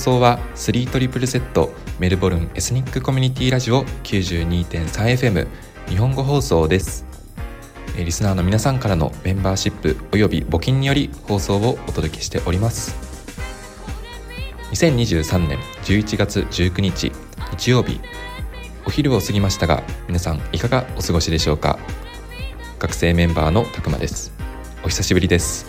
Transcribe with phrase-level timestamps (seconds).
[0.00, 5.46] さんこんにちはお聞きの放送は 3ZZZ メルボルンエスニックコミュニティラジオ 92.3FM
[5.88, 7.04] 日本語放送です。
[7.98, 12.96] えリスナーの皆さんからのメンバーシップおよび募金により放送をお届けしております。
[14.72, 17.12] 2023年11月19日
[17.50, 18.00] 日曜日。
[18.86, 21.78] お昼を過ぎましたが皆さんいかがお過ごしでしょうか？
[22.78, 24.32] 学生メンバーのたくまです。
[24.82, 25.66] お久しぶりです。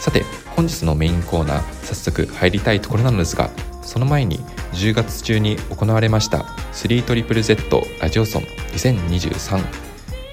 [0.00, 0.22] さて
[0.58, 3.48] 本日のメインコーナー早速入りたいところなのですが
[3.80, 4.40] その前に
[4.72, 6.38] 10月中に行われました
[6.72, 8.42] 3ZZZ ラジオソン
[8.72, 9.58] 2023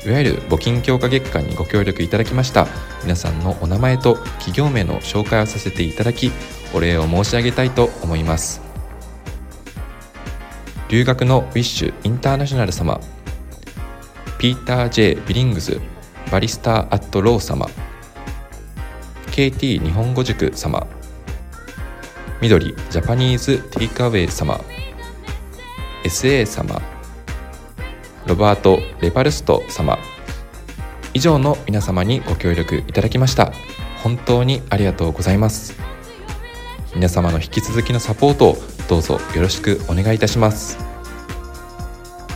[0.07, 2.67] いわゆる募金強化月間にご協力いただきました。
[3.01, 6.31] 皆さんのお名前と企業名の紹介をさせていただき
[6.75, 8.61] お礼を申し上げたいと思います。
[10.89, 13.01] 留学のウィッシュインターナショナル様
[14.37, 15.79] ピーター・ J・ ビリングス
[16.31, 17.67] Barrister at Law 様
[19.36, 20.88] KT 日本語塾様。
[22.41, 24.61] 緑 Japanese Takeaway 様。
[26.05, 26.81] SA 様
[28.25, 30.00] ロバート・レパルスト様。
[31.13, 33.52] 以上の皆様にご協力いただきました。
[34.02, 35.75] 本当にありがとうございます。
[36.95, 40.78] 皆様の引き続きのサポートをどうぞよろしくお願いいたします。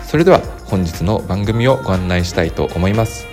[0.06, 3.29] それでは本日の番組をご案内したいと思います。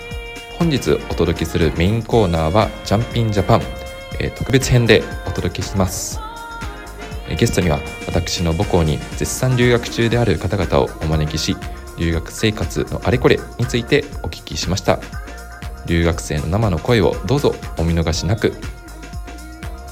[0.58, 3.62] 本日お届けするメインコーナーはジャンピンジャパン、
[4.18, 6.18] え特別編でお届けします。
[7.28, 11.56] えゲストには私の母校に絶賛留学中である方々をお招きし
[11.98, 14.98] 留学生活のあれこれについてお聞きしました。
[15.84, 18.54] 留学生の生の声をどうぞお見逃しなく。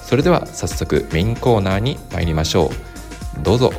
[0.03, 2.71] それでは早速メインコーナーに参りましょ
[3.39, 3.43] う。
[3.43, 3.71] どうぞ。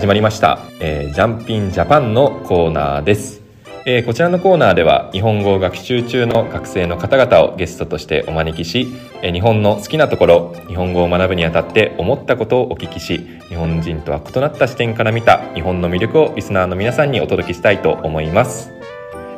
[0.00, 3.42] 始まりました、えージャンピンジャパンのコーナーです、
[3.84, 8.88] えーこちらのコーナーでは日本語を学習中の学生の方々をゲストとしてお招きし、
[9.20, 13.18] えー日本の好きなところ日本語を学ぶにあたって思ったことをお聞きし
[13.50, 18.72] 日本人とは異なった視点から見た日本の魅力をリスナーの皆さんにお届けしたいと思います。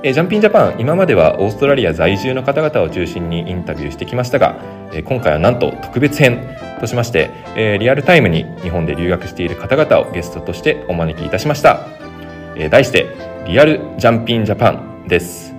[0.05, 4.61] えジャンピンジャパン今まではオーストラリア在住の方々を中心にインタビューしてきましたが、
[4.93, 6.72] え今回はなんと特別編。
[6.83, 11.87] としまして、えーリアルタイムに日本で留学している方々をゲストとしてお招きいたしました、
[12.57, 13.07] えー題して
[13.47, 15.55] リアル JUMP IN JAPAN です、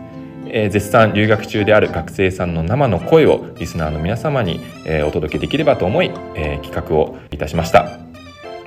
[0.48, 8.00] えー絶賛留学中である学生さんの生の声をリスナーの皆様に、えーお届けできればと思い、えー企画をいたしました。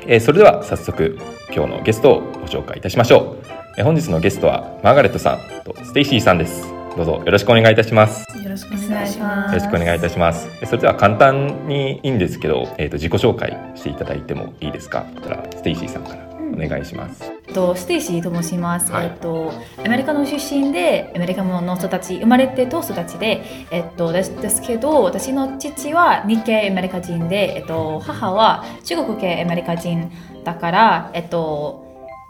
[0.06, 1.18] えーそれでは早速
[1.54, 3.46] 今日のゲストをご紹介いたしましょう、
[3.76, 6.72] えー本日のゲストはマーガレットさんとステイシーさんです。
[6.96, 8.35] どうぞよろしくお願いいたします。
[8.56, 9.54] ろしくお願いします。
[9.54, 10.48] よろしくお願いいたします。
[10.60, 15.06] えーそれでは簡単にいいんですけど、えー、と自己紹介していただいてもいいですか？
[15.14, 16.26] そしたらステイシーさんから。
[16.48, 18.90] お願いします、えっとステイシーと申します。
[18.90, 19.06] はい。
[19.06, 19.52] えっと
[19.84, 30.10] アメリカの出身でアメリカの人たち生まれてと育ちでえっとですですけど私の父は日系アメリカ人でえっと母は中国系アメリカ人
[30.44, 31.85] だからえっと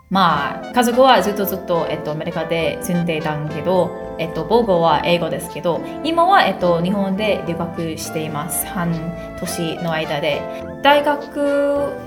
[0.08, 8.66] まあ家族はずっとずっと、えっと、アメリカで住んでいたんけど、えっと、母語は英語ですけど今は、えっと、日本で留学しています。
[8.66, 8.92] 半
[9.40, 10.42] 年の間で。
[10.82, 11.40] 大学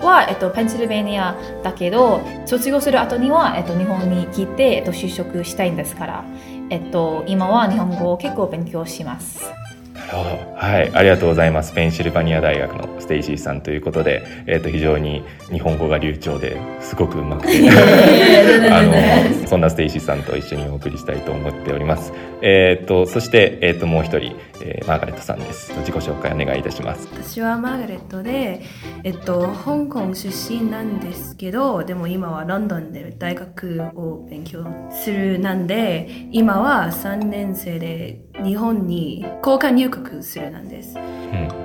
[0.01, 6.23] は、えっと、ペンシルベニアだけど卒業する後には、えっと、日本に来て、えっと、就職したいんですから、
[6.69, 9.51] えっと、今は日本語を結構勉強します。
[9.99, 17.69] なるほどはいありがとうございますペンシルバニア大学のステイシーさんということで、えー、と非常に日本語が流暢ですごくうまくて
[18.71, 22.13] あのそんなステイシーさんと一緒にお送りしたいと思っております。
[22.41, 25.71] えっ、とそしてえっ、ともう一人、えーマーガレットさんです。
[25.79, 27.07] 自己紹介お願いいたします。
[27.13, 28.61] 私はマーガレットで、
[29.03, 40.95] えっと、香港出身なんですけどでも今はロンドンで大学を勉強するなんで今は3年生で日本に交換入国するなんです。
[40.97, 41.03] うん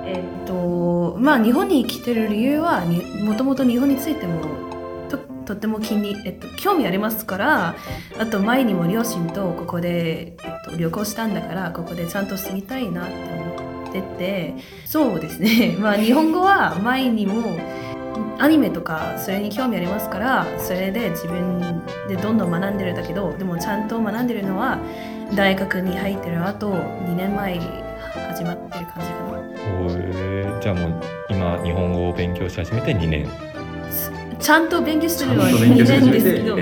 [0.05, 4.65] えっとまあ日本に来てる理由はにもともと日本についてもと
[5.45, 7.75] とっても気に、えっと、興味ありますから
[8.19, 14.55] あと前にも両親とここで、えっと、旅行したんだからここでちゃんと住みたいなって思ってて
[14.85, 17.57] そうですね まあ日本語は前にも
[18.39, 24.79] アニメとかそれに興味ありますからそれで自分でどんどん学んでるんだけどでもちゃんと学んでるのは
[25.35, 27.65] 大学に入ってる後2年前に
[28.29, 29.39] 始まってる感じかな。
[29.83, 30.59] おー。
[30.61, 33.27] じゃあもう今日本語を勉強し始めて2年。
[34.39, 36.57] ちゃんと勉強するのはちゃんと勉2強し始めて年ですけど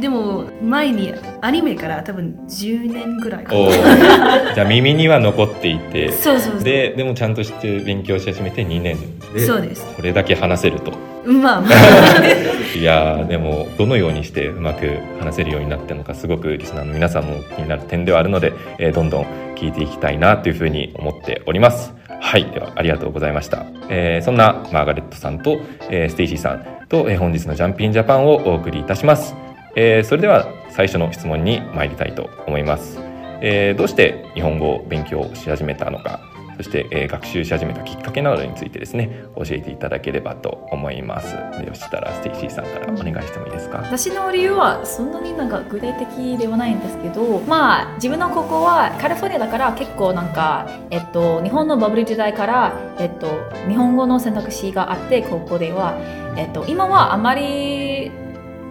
[0.00, 3.46] でも前にアニメから多分10年ぐらい
[4.54, 6.10] じゃあ耳には残っていて。
[6.12, 6.64] そうそうそう。
[6.64, 8.96] ででもちゃんとして勉強し始めて2年。
[9.32, 9.84] でそうです。
[9.96, 10.92] これだけ話せると
[11.24, 12.76] まあまあ。
[12.76, 14.86] いやーでもどのようにしてうまく
[15.20, 19.24] 話せるようになったのかすごくリスナーの皆さんも気になる点ではあるので、えーどんどん
[19.54, 21.94] 聞いていきたいなというふうに思っております。
[22.20, 22.50] はい。
[22.50, 25.60] ではありがとうございました、えーそんなマーガレットさんと、
[25.90, 29.34] えーステイシーさんと、えー本日の JUMP IN JAPAN をお送りいたします、
[29.76, 32.98] えーそれでは最初の質問に参りたいと思います、
[33.40, 36.33] えーどうして日本語を勉強し始めたのか。
[36.56, 41.36] そして、えー学習し始めたきっかけなどについてですね教えていただければと思います。
[41.58, 53.28] でよしたらステイシーさんからお願いしてもいいですか、私の理由はそんなになんか具体的ではないんですけどまあ自分の高校はカリフォルニアだから結構なんか、えっと、日本のバブル時代から、えっと、
[53.68, 55.94] 日本語の選択肢があって高校では、
[56.36, 58.10] えっと、今はあまり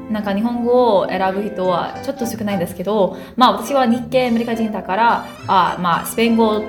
[0.10, 6.62] なんか日本語を選ぶ人はちょっと少ないんですけどまあ私は日系アメリカ人だからあまあスペイン語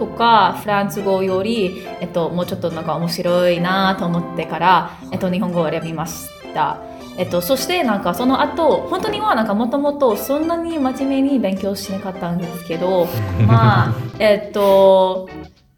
[0.00, 6.80] とかフランス語より、えっと、もうちょっとなんか面白いなと思ってから、えっと、日本語を選びました。
[7.18, 13.08] えっと、そしてなんかその後本当にはなんかもともとそんなに真面目に勉強しなかったんですけど
[13.46, 15.28] まあえっと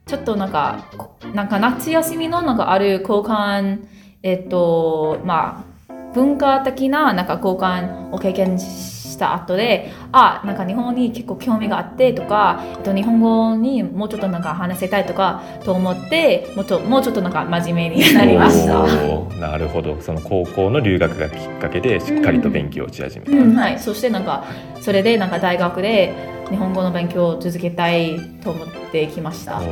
[0.06, 3.80] ちょっとなんかこなんか夏休みのなんかある交換
[4.22, 18.86] えっとまあ文化的ななんか交換を経験した後であなんか日本に結構興味があってとか、えっと、日本語にもうちょっとなんか話せたいとかと思ってもうちょもうちょっとなんか真面目になりました。
[19.38, 20.00] なるほど。
[20.00, 23.54] その高校の留学がきっかけでしっかりと勉強し始めた、うん。
[23.54, 24.44] はい、そしてなんか
[24.80, 26.14] それでなんか大学で
[26.50, 29.62] 日本語の勉強を続けたいと思ってきました。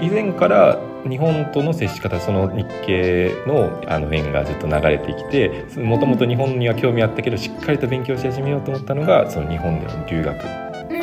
[0.00, 0.78] 以前から
[1.08, 10.40] 日本との接し方その日系のあの縁がずっと流れてきてもともと日本には興味あったけどしっかりと勉強し始めようと思ったのがその日本での留学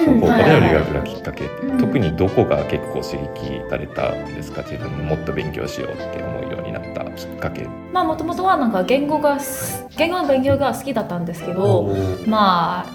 [0.06, 1.78] その高校での留学がきっかけ、うん。
[1.80, 4.62] 特にどこが結構刺激されたんですか？
[4.62, 7.68] 自分ももっと勉強しようって思うようになったきっかけ。
[7.92, 11.94] まあもともとはなんか言語がす言語の勉強が好きだったんですけど、
[12.28, 12.86] まあ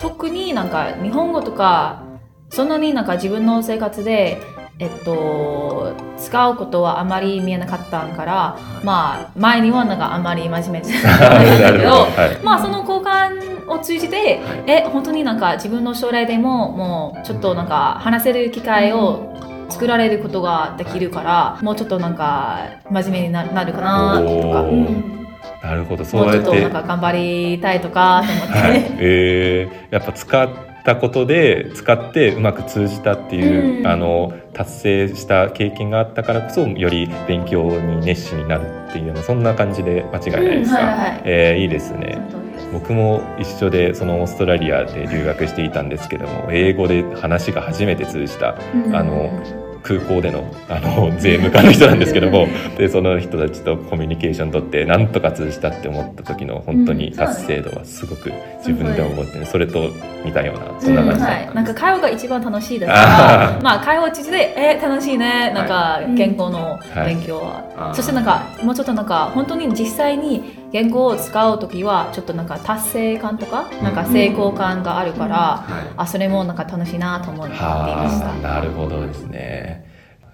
[0.00, 2.02] 特になんか日本語とか
[2.50, 4.40] そんなになんか自分の生活で
[4.78, 12.44] えっと使うことはあまり見えなかったから、まあ前にはなんかあまり真面目じゃなかったんですけど、 はい。
[12.44, 19.34] まあその交換を通じて、え本当になんか自分の将来でももうちょっとなんか話せる機会を
[19.68, 26.04] 作られることができるからもうちょっとなんか真面目にななるかなとか、なるほど。
[26.04, 28.22] そうもうちょっとやってなんか頑張りたいとか。
[28.24, 30.48] と思って、はい、 えー、やっぱ使っ
[30.84, 33.86] たことで使ってうまく通じたっていう、うん。
[33.86, 41.22] あの達成した経験があったからこそより勉強に熱心になるっていうようなそんな感じで間違いないですか、うんはいはい。
[41.24, 42.18] えーいいですね。
[42.72, 48.94] 僕も一緒でそのオーストラリアで留学していたんですけども英語で話が初めて通じたうん。
[48.94, 49.30] あの
[49.82, 59.90] 空港でのあの税務課の人なんですけどもでその人たちとコミュニケーション取ってなんとか通じたって思った時の本当に達成度はすごく自分で思って、ね、それと
[60.24, 65.52] 似たようなそんな感じだはい、なんか会話が一番楽しいですかあらまあ会話を通じてえ楽しいね。
[65.52, 66.14] なんかい。
[66.14, 79.86] 言語の勉強は、はいそしてなんかもうちょっとなんか本当に実際に言語を使う時はちょっとなんか達成感とかなんか成功感があるから、はいあそれもなんか楽しいなと思っていましたはあなるほどですね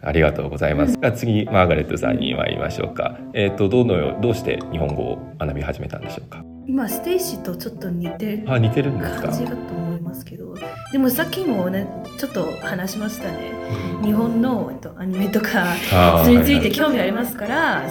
[0.03, 0.93] ありがとうございます。
[0.93, 3.17] じゃあ次マーガレットさんに参りましょうか。
[3.33, 6.45] えっ、とどのよどうして日本語を学び始めたんでしょうか？
[6.67, 9.29] 今ステイシーとちょっと似てるあ似てるんですか？
[9.29, 9.33] 感。
[9.33, 10.55] じだと思いますけど
[10.93, 11.87] でもさっきもね
[12.19, 13.39] ちょっと話しましたね
[14.03, 15.75] 日本の、えっと、アニメとか
[16.23, 17.83] それについて興味ありますから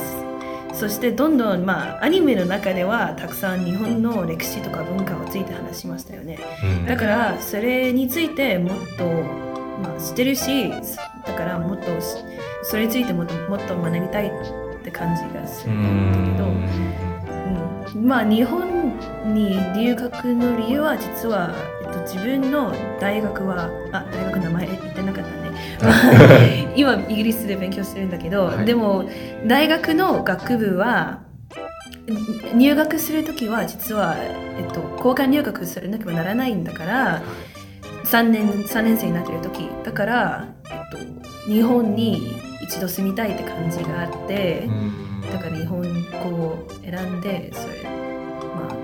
[0.73, 6.39] そしてどんどんまあアニメの中ではたくさん日本の歴史とか文化をついて話しましたよね。
[6.63, 6.85] うん。
[6.85, 12.17] だからそれについてもっと、まあ、知ってるしだからもっとし
[12.63, 18.01] それについてもっともっと学びたいって感じがすうるんだけど、ん。
[18.01, 18.93] うん、まあ日本
[19.33, 21.53] に留学の理由は実は、
[21.83, 24.92] えっと、自分の大学はあ大学の名前
[26.75, 28.65] 今イギリスで勉強してるんだけど、はい。
[28.65, 29.05] でも
[29.47, 31.19] 大学の学部は
[32.55, 37.21] 入学するときは実は、えっと、交換留学されなければならないんだから
[38.05, 44.67] 3年 ,3 年生になってるときだから、えっと、日本に一度住みたいって感じがあって。
[45.31, 47.75] だから日本語を選んでそれ、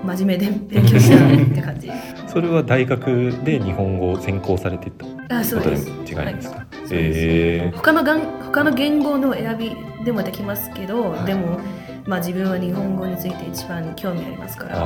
[0.04, 1.90] まあ、真面目で勉強したって感じ。
[2.26, 4.90] それは大学で日本語を専攻されて
[5.28, 6.56] たあそうことにです違いないですか？
[6.56, 11.24] はいえ他のがん他の言語の選びでもできますけど、はい。
[11.24, 11.60] でも、
[12.06, 14.76] まあ、自分は日本語について一番興味ありますから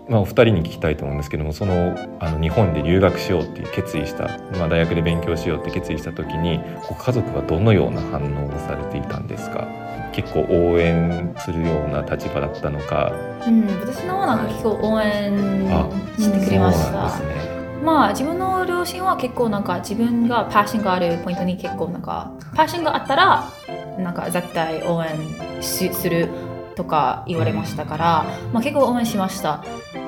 [0.07, 9.67] まあ、お二人に聞きたいと思うんですけどもそのあの日本で留学しようっていう決意した、まあ、大学で勉強しようって決意した時にご家族はどのような反応をされていたんですか？
[10.13, 13.11] 結構応援するような立場だったのか。
[13.45, 17.01] うん、私のなんか結構応援あしてくれました。
[17.01, 17.55] んですね。
[17.83, 23.51] まあ自分の両親は結構なんか自分がパッションがあるポイントに結構なんかパッションがあったら
[23.99, 26.29] なんか絶対応援しする
[26.75, 29.63] とか言われましたから、まあ、結構応援しました。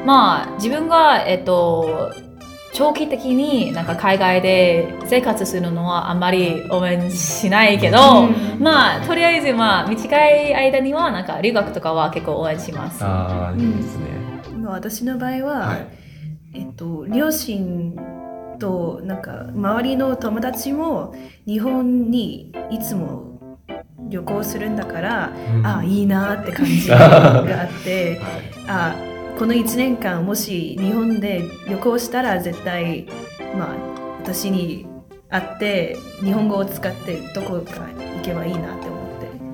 [0.06, 2.14] まあ自分がえっと
[2.74, 8.60] 長期的になんか海外で生活するのはあんまり応援しないけど、うん。
[8.60, 13.04] まあとりあえずまあ短い間にはなんか留学とかは結構応援します。
[13.04, 14.06] ああいいですね、
[14.60, 15.88] まあ私の場合は、はい。
[16.54, 17.96] えっと、両親
[18.60, 21.14] となんか周りの友達も
[21.46, 23.26] 日本にいつも
[24.10, 25.34] 旅行するんだから、
[25.64, 28.20] ああいいなって感じ があって
[28.68, 28.96] あ
[29.38, 33.06] この1年間もし日本で旅行したら絶対
[33.58, 33.68] まあ
[34.24, 34.86] 私に
[35.30, 37.82] 会って日本語を使ってどこか
[38.18, 38.98] 行けばいいなって思って。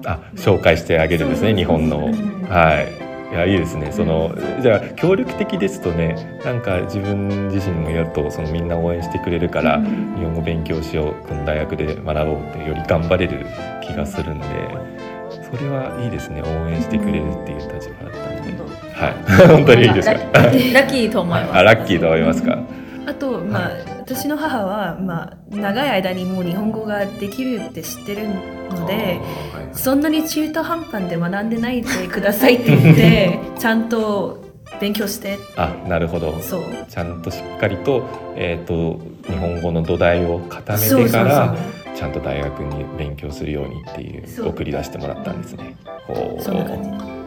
[0.06, 1.98] あ紹介してあげるんですね日本の。
[1.98, 2.46] うん。
[2.50, 3.92] はいいやいいですね。
[3.92, 10.16] そのじゃあ協力的ですとねなんか自分自身もやるとそのみんな応援してくれるから、うん。
[10.16, 13.46] 日本語勉強しようこの大学で学ぼうってより頑張れる
[13.82, 14.46] 気がするんで
[15.52, 16.42] それはいいですね。
[16.44, 18.54] 応援してくれるっていう立場だったんで、
[18.94, 19.14] はい。
[19.50, 20.14] 本当にいいですか？
[20.14, 21.54] ララッキーと思います。
[21.56, 22.60] あラッキーと思いますか？
[23.08, 23.72] あと、まあ、
[24.04, 28.28] 私の母は、まあ、長い間にもう日本語ができるって知ってる
[28.70, 29.22] ので、
[29.72, 34.44] そんなに中途半端で学んでないでくださいって言って、 ちゃんと
[34.82, 36.38] 勉強して、あなるほど。
[36.42, 36.64] そう。
[36.90, 38.04] ちゃんとしっかりと,、
[38.36, 39.00] えー、と
[39.32, 45.78] 日本語の土台を固めてからそうちゃんと大学に勉強するようにっていう送り出してもらったんですね。
[46.08, 47.23] ほう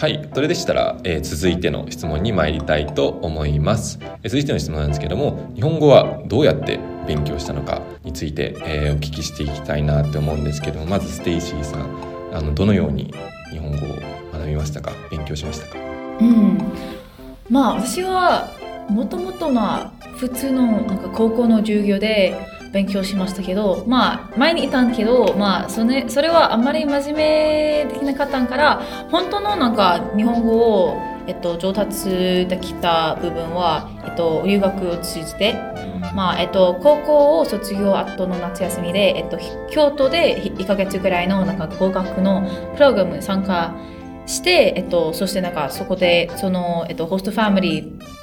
[0.00, 13.12] はい、それでしたら、えー続いての質問に参りたいと思います、えー続いての質問なんですけども日本語はどうやって勉強したのかについて、えーお聞きしていきたいなって思うんですけどもまずステイシーさんあのどのように
[13.50, 13.98] 日本語を
[14.32, 14.92] 学びましたか？
[15.10, 15.78] 勉強しましたか？
[15.78, 16.58] うん、
[17.50, 18.48] まあ私は
[18.88, 22.40] もともとまあ普通のなんか高校の授業で
[22.72, 30.96] 勉強しましたけどまあ前にいたんけどまあそれそれはあんまり真面目できなかったんから本当のなんか日本語を、
[31.26, 35.54] えっと、上達できた部分は、えっと、留学を通じて
[36.14, 39.38] まあえっと、高校を卒業後の夏休みで、えっと、
[39.70, 42.42] 京都で1ヶ月ぐらいのなんか合格の
[42.74, 43.74] プログラムに参加
[44.26, 48.19] して、えっと、そしてなんかそこでその、えっと、ホストファミリーホ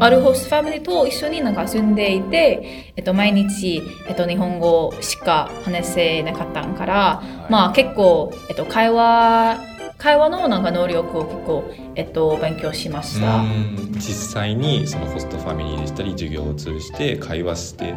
[0.00, 9.58] あるホストファミリーと一緒になんか住んでいて、えっと、毎日、えっと、日本語しか話せなかったんから、まあ結構、えっと、会話
[9.98, 11.64] 会話のなんか能力を結構、
[11.96, 13.38] えっと、勉強しました。
[13.38, 13.92] うん。
[13.94, 14.00] 実
[14.32, 17.94] 際にそのホストファミリーでしたり授業を通じて会話して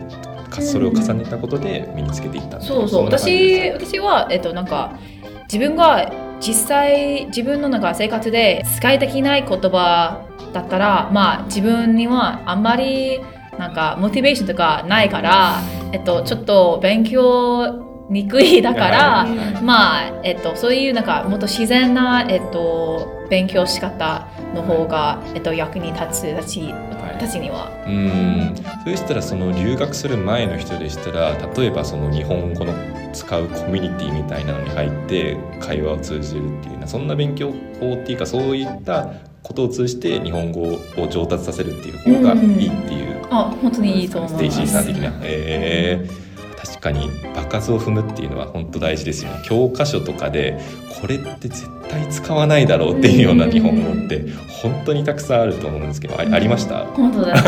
[0.49, 3.05] かそれを重ねたことで身につけていったんそうそう。
[3.05, 4.97] 私私はえっとなんか
[5.43, 13.19] 自分が実際自分のなんか生活で使いできない言葉だったらまあ自分にはあんまり
[13.57, 19.25] なんかモチベーションとかないからえっとちょっと勉強にくいだから
[19.61, 26.73] まあえっとそういうなんかもっと自然なえっと勉強仕方の方がえっと役に立つたち
[27.19, 27.69] たちには。
[27.85, 28.55] うん。
[28.83, 32.73] そうしたらその留学する前の人でしたら例えばその日本語の
[33.13, 39.09] 使うコミュニティみたいなのに入って会話を通じるっていうようなそんな勉強法っていうかそういった
[39.43, 44.37] ことを通じて日本語を上達させるっていう方がいいっていう、あ本当にいいと思います。
[44.37, 45.11] ステイシーさん的な。
[45.23, 46.21] えー。
[46.63, 49.39] 確かに場数を踏むっていうのは本当大事ですよね。
[49.43, 50.59] 教科書とかで
[51.01, 54.27] これって絶対使わないだろうっていうような日本語って
[54.61, 56.15] 本当にたくさんあると思うんですけど。
[56.15, 56.85] あありました？
[56.85, 57.45] 本当です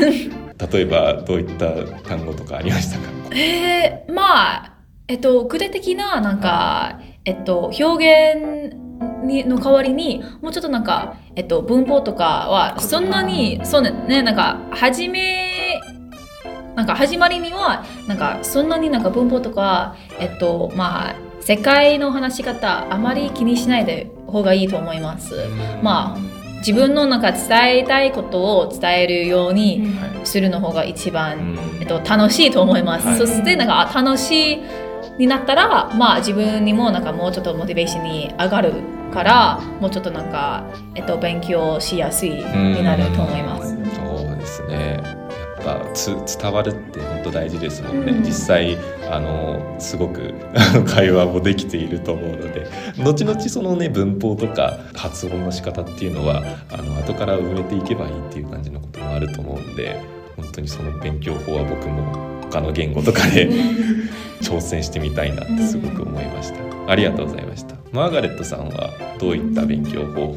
[0.00, 0.30] ね。
[0.72, 1.70] 例えばどういった
[2.08, 3.02] 単語とかありましたか？
[3.36, 4.72] えー、まあ、
[5.06, 8.74] えっと、具体的な、なんか、えっと、表現
[9.22, 15.80] にの代わりに、もうちょっとなんか、えっと、文法とかは、そんなに、そうね、なんか、はじめ、
[16.74, 25.34] なんか始まりには、なんか、そんなになんか文法とか、えっと、まあ、世界の話し方、あまり気にしないで方がいいと思います。
[25.82, 26.18] まあ
[26.58, 29.88] 自分のなんか伝えたいことを伝えるように
[30.24, 33.06] するの方が一番、えっと、楽しいと思います。
[33.06, 34.58] はいそしてなんかあ楽しい
[35.18, 38.72] になったら、まあ自分にもなんかもうちょっとモチベーションに上がる
[39.12, 43.68] からもうちょっとなんか、えっと、勉強しやすいになると思います。
[43.68, 45.00] そうですね。
[45.64, 48.22] やっぱつ伝わるって本当大事ですもんね、うん。
[48.22, 48.76] 実際
[49.10, 50.34] あのすごく
[50.86, 52.66] 会話もできていると思うので。
[53.02, 60.00] 後々そのね文法とか発音の仕方っていうのはあの後から埋めていけばいいっていう感じのこともあると思うんで
[60.36, 63.48] 本当にその勉強法は僕も他の言語とかで
[64.42, 67.76] 挑戦してみたいなってすごく思いました、ありがとうございました。
[67.92, 70.36] マーガレットさんはどういった勉強方法を？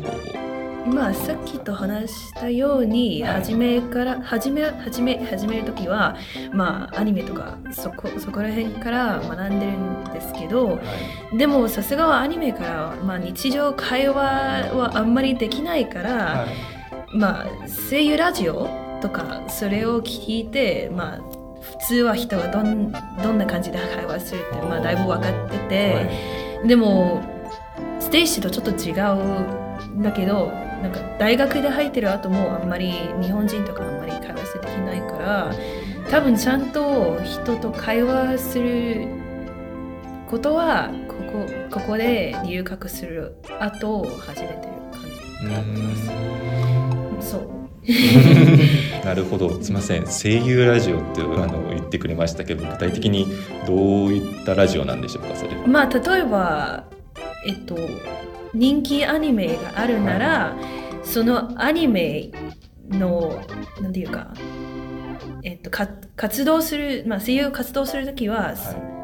[0.88, 6.18] まあさっきと話したように初めから始め始め始める時は
[6.52, 10.80] まあアニメとかそこそこら辺から学んでるんですけど
[11.38, 16.48] でもさすがはアニメから、まあ、日常会話はあんまりできないから、
[17.14, 17.48] まあ
[17.90, 18.68] 声優ラジオ
[19.02, 21.39] とかそれを聞いてまあ普
[21.80, 26.10] 通は人がどんどんな感じで会話するって、まあ、だいぶ分かってて、
[26.66, 27.22] でも
[28.00, 30.48] ステージとちょっと違うんだけど
[30.82, 35.54] なんか大学で入ってる後もあんまり日本人とかあんまり会話してできないから
[36.10, 39.08] 多分ちゃんと人と会話する
[40.28, 44.60] ことはここここで留学する後初めてる
[44.92, 47.32] 感じだったます。
[47.32, 47.59] そう
[49.04, 49.62] なるほど。
[49.62, 50.06] すみません。
[50.06, 53.28] 声優ラジオってあの言ってくれましたけど具体的に
[53.66, 55.68] どういったラジオなんでしょうかそれは。
[55.68, 56.84] まあ例えば
[57.46, 57.78] えっと
[58.54, 60.56] 人気アニメがあるなら、
[61.04, 62.32] そのアニメ
[62.90, 63.42] の
[63.82, 64.34] なんていうか
[65.44, 68.56] えっとか活動するまあ声優活動するときは、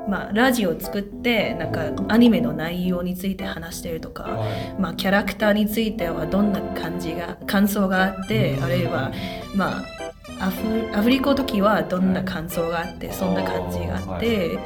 [0.08, 4.40] まあラジオを作ってなんかアニメの内容について話してるとか、
[4.80, 9.12] まあキャラクターについてはどんな感じが感想があって、あるいは
[9.56, 10.06] まあ
[10.40, 14.60] アフアフリコの時はどんな感想があってそんな感じがあって、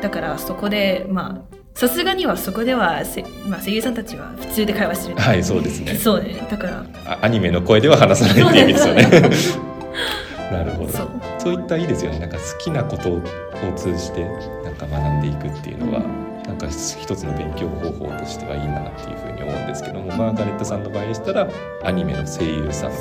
[0.00, 5.94] だからそこでまあさすがにはそこではせ、まあ、声優さんたちは普通で会話する、はいそうですね。
[5.96, 6.46] そうね。
[6.48, 9.02] だからあアニメの声では話さないっていう意味ですよね。
[10.52, 10.90] なるほど。
[10.90, 11.10] そう。
[11.38, 12.20] そういったいいですよね。
[12.20, 13.22] なんか好きなことを
[13.74, 14.24] 通じて
[14.86, 16.00] か学んでいくっていうのは
[16.46, 21.48] なんか一つの勉強方法としてはいいなっていうふうに思うんですけどもマーガレットさんの場合でしたら
[21.82, 22.94] アニメの声優さんっ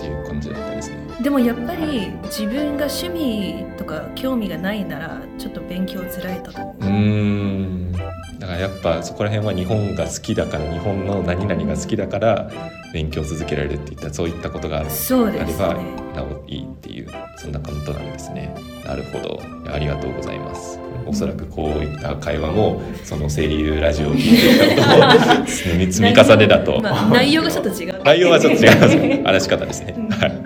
[0.00, 0.96] ていう感じだったんですね。
[1.22, 6.84] でもやっぱり自分が趣味とか興味がないならちょっと勉強づらいと思う。
[6.84, 7.92] うーん。
[8.38, 12.50] だからやっぱそこら辺は日本が好きだから日本の何々が好きだから
[12.94, 14.90] 勉強を続けられるっていったそういったことがある。
[14.90, 18.54] そうですあればねなおいいっていうそんなことなんですね。
[18.84, 19.40] なるほど。
[19.72, 28.02] ありがとうございますおそらくこういった会話もその声優ラジオを聞いていたことの積み積み重ねだと、まあ、内容がちょっと違う。
[28.04, 29.94] 内容はちょっと違いますね話し方ですね。
[30.08, 30.42] はい。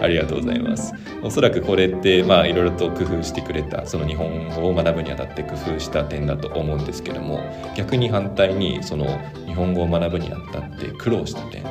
[0.00, 0.92] ありがとうございます。
[1.22, 7.40] おそらくこれってまあいろいろと工夫してくれたその日本語を学ぶにあたって工夫した点だと思うんですけども
[7.76, 9.06] 逆に反対にその
[9.46, 11.64] 日本語を学ぶにあたって苦労した点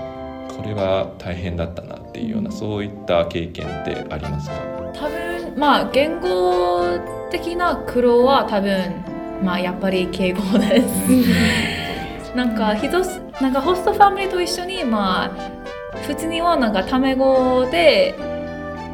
[0.57, 4.55] これは大変だったなっていうようなそういった経験ってありますか？
[4.93, 6.99] 多分まあ言語
[7.31, 9.03] 的な苦労は多分
[9.43, 12.35] まあやっぱり敬語です。
[12.35, 18.15] なんか一つなんかホストファミリーと一緒にまあ普通にはなんかタメ語で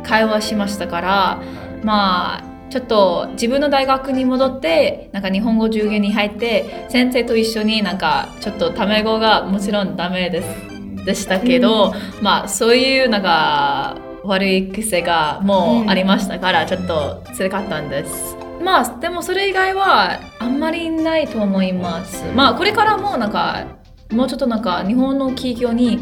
[0.04, 1.42] 会話しましたから
[1.84, 10.73] まあちょっと自分の大学に戻ってなんか日本語授業に入って先生と一緒になんかちょっとタメ語がもちろんダメです
[11.06, 18.36] でしたけど、まあそういうなんか悪い癖がもうありましたから、ちょっと辛かったんです。
[18.62, 22.24] まあでもそれ以外はあんまりないと思います。
[22.34, 23.66] まあこれからもなんか
[24.12, 26.00] もうちょっとなんか日本の企業に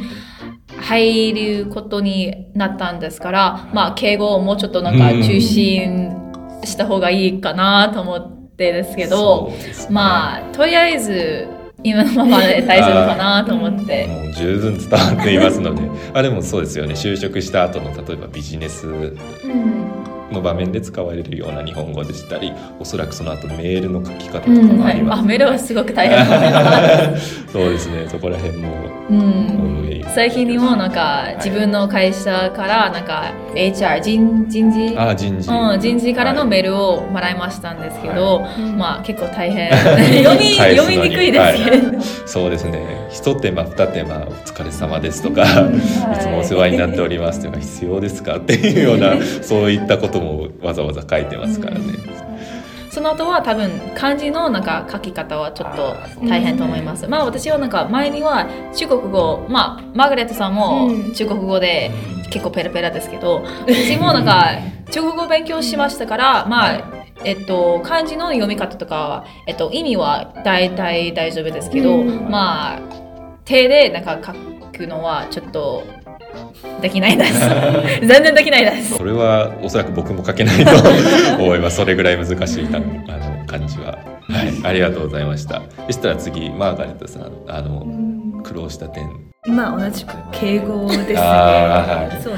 [0.80, 6.12] 入ることになったんですから、まあ敬語をもうちょっとなんか中心
[6.64, 9.52] した方がいいかなと思ってですけど、
[9.90, 11.48] まあとりあえず
[11.84, 14.08] 今のままで大丈夫かなと思って。
[14.08, 15.82] もう十分伝わっていますので。
[16.14, 16.94] あでもそうですよね。
[16.94, 26.22] 就職した後の例えばビジネスうんの場面で使われるような日本語でしたりおそらくその後メールの書き方とかうんもはい、あります、あメールはすごく大変。
[27.52, 28.06] そうですね。
[28.08, 28.70] そこら辺も
[29.10, 30.04] うん。
[30.14, 34.96] 最近にもなんか自分の会社からなんか HR 人人事？
[34.98, 36.50] あ人事、うん、人事からのはい。
[36.50, 39.72] メールをもらいましたんですけど、うんまあ結構大変。
[40.24, 42.80] 読み読みにくいですけど、そうですね。
[43.10, 45.76] 一手間二手間お疲れ様ですとか、はい
[46.18, 48.38] いつもお世話になっておりますとか必要ですか？
[48.38, 51.94] っていうようなそういったこともわざわざ書いてますからね、
[52.92, 55.96] その後は多分漢字のなんか書き方はちょっと
[56.28, 57.08] 大変と思います。
[57.08, 61.14] まあ私はなんか前には中国語、まあマーガレットさんもうん。
[61.14, 61.92] 中国語で
[62.30, 64.50] 結構ペラペラですけど、 私もなんか
[64.92, 66.82] 中国語を勉強しましたから、まあ
[67.24, 72.30] えっと、漢字の読み方とか、えっと、意味は大体大丈夫ですけど、うん。
[72.30, 72.80] まあ
[73.46, 74.34] 手でなんか書
[74.78, 75.84] くのはちょっと
[76.82, 77.40] できないです。
[78.02, 78.96] 全然できないです。
[78.96, 80.72] それはおそらく僕も書けないと
[81.40, 81.78] 思います。
[81.78, 83.98] それぐらい難しいたあの感じは。
[84.30, 85.62] はい、ありがとうございました。
[85.88, 87.86] そしたら次マーガレットさん、あの
[88.44, 89.10] 苦労した点。
[89.46, 91.16] 今同じく敬語ですね。
[91.16, 92.34] はいそう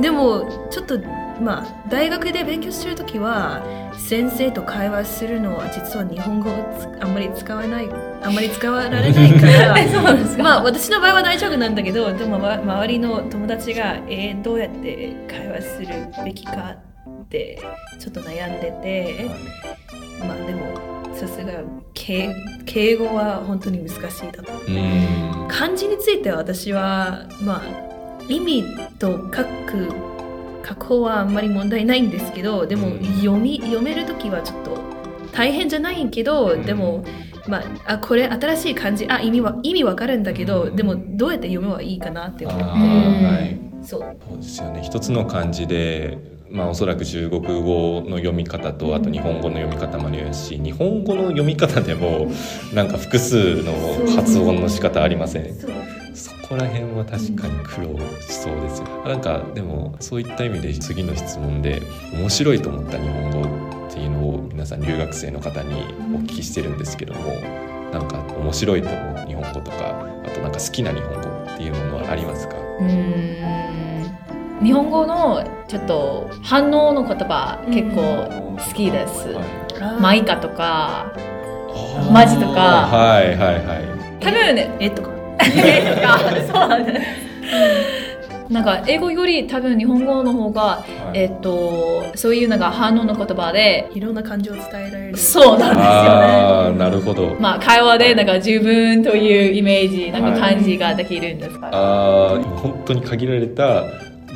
[0.00, 0.98] でもちょっと
[1.40, 3.62] まあ大学で勉強してる時は
[3.96, 7.88] 先生と会話するのは実は日本語をつあんまり使わない
[8.22, 9.74] あんまり使われないから
[10.42, 15.88] まあ私の場合は大丈夫なんだけどでもま周りの友達がえーどうやって会話する
[16.24, 16.74] べきか
[17.08, 17.58] って
[17.98, 19.30] ちょっと悩んでて
[20.26, 21.52] まあでもさすが
[21.94, 22.30] 敬
[22.66, 25.48] 敬語は本当に難しいだとうん。
[25.48, 27.90] 漢字については私はまあ
[28.28, 28.64] 意味
[28.98, 29.88] と書く
[30.66, 33.04] 書く方はあんまり問題ないんですけどでもうん。
[33.20, 34.78] 読み読める時はちょっと
[35.32, 36.62] 大変じゃないけど、うん。
[36.62, 37.04] でも
[37.48, 40.76] まああこれ新しい漢字あ意味は意味わかるんだけど、うん。
[40.76, 42.70] でもどうやって読めばいいかなって思ってうん。
[43.24, 43.60] はい。
[43.82, 44.00] そう。
[44.00, 44.82] そうですよね。
[44.82, 46.18] 一つの漢字で、
[46.50, 52.30] まあおそらく中国語の読み方とあと日本語の読み方もありますし、日本語の読み方でも
[52.74, 53.72] なんか複数の
[54.14, 55.99] 発音の仕方ありません？
[56.50, 58.88] こら辺は確かに苦労しそうですよ。
[59.06, 61.80] なんかでもそういった意味で次の質問で
[62.12, 65.74] 面白いと思った日本語っていうのを皆さん留学生の方に
[66.12, 67.34] お聞きしてるんですけども、
[67.92, 72.56] なんか面白いと思う日本語とか、あとなんか好きな日本語っていうものはありますか？
[72.56, 79.28] うーん日本語のちょっと反応の言葉結構好きです。
[79.28, 79.44] はい
[80.00, 81.14] マイカとか、
[82.12, 84.20] マジとかはいはいはい。
[84.20, 85.08] 多分ね、えとか
[85.44, 87.06] そうなんです。
[88.50, 95.80] なんか英語より多分日本語の方が、えっと、そういうなんか反応の言葉で、いろんな感情を伝えられるそうなんですよね。
[95.84, 97.36] ああなるほど。
[97.38, 101.70] まあ会話でなんか自分というイメージ、なんか感じができるんですか？
[101.70, 101.78] ら。
[101.78, 103.84] ああ本当に限られた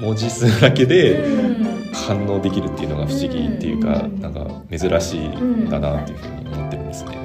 [0.00, 7.23] 文字数だけでうん反応できるっていうのが不思議っていうか、うんなんか珍しいんだなっていうふうに思ってるんですね。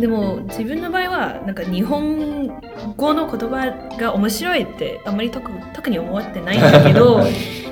[0.00, 2.48] でも自分の場合はなんか日本
[2.96, 7.20] 語の言葉が面白いってあんまり特特に思ってないんだけど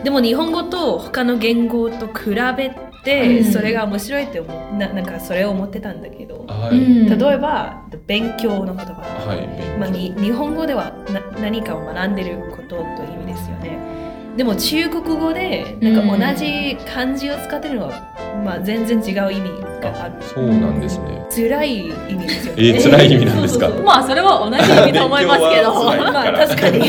[0.05, 3.53] でも日本語と他の言語と比べてうん。
[3.53, 13.79] それが面白いって思うななんかそれを思ってたんだけどはい、うん例えば勉強の言葉、はいまあ、に日本語ではな何かを学んでることという意味ですよね。
[14.37, 20.15] でも中国語でなんか同じ漢字を使ってるのは、まあ、全然違う意味がある。
[20.23, 21.25] そうなんですね。
[21.35, 22.69] 辛い意味ですよね。
[22.69, 23.69] えー辛い意味なんですか？
[23.85, 25.85] まあそれは同じ意味と思いますけど。
[25.85, 26.83] まあ確かに。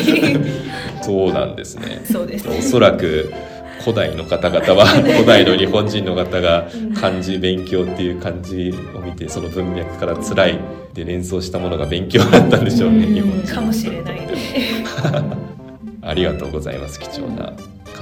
[1.02, 2.02] そうなんですね。
[2.12, 2.48] そうです。
[2.48, 3.32] おそらく
[3.80, 6.68] 古代の方々は 古代の日本人の方が
[7.00, 10.60] 漢字勉強っていう漢字を見てその文脈から辛い
[10.94, 13.14] で連想したものが勉強だったんでしょうねうん。
[13.16, 14.28] 日本人かもしれないね。
[16.04, 17.54] ありがとうございます貴重な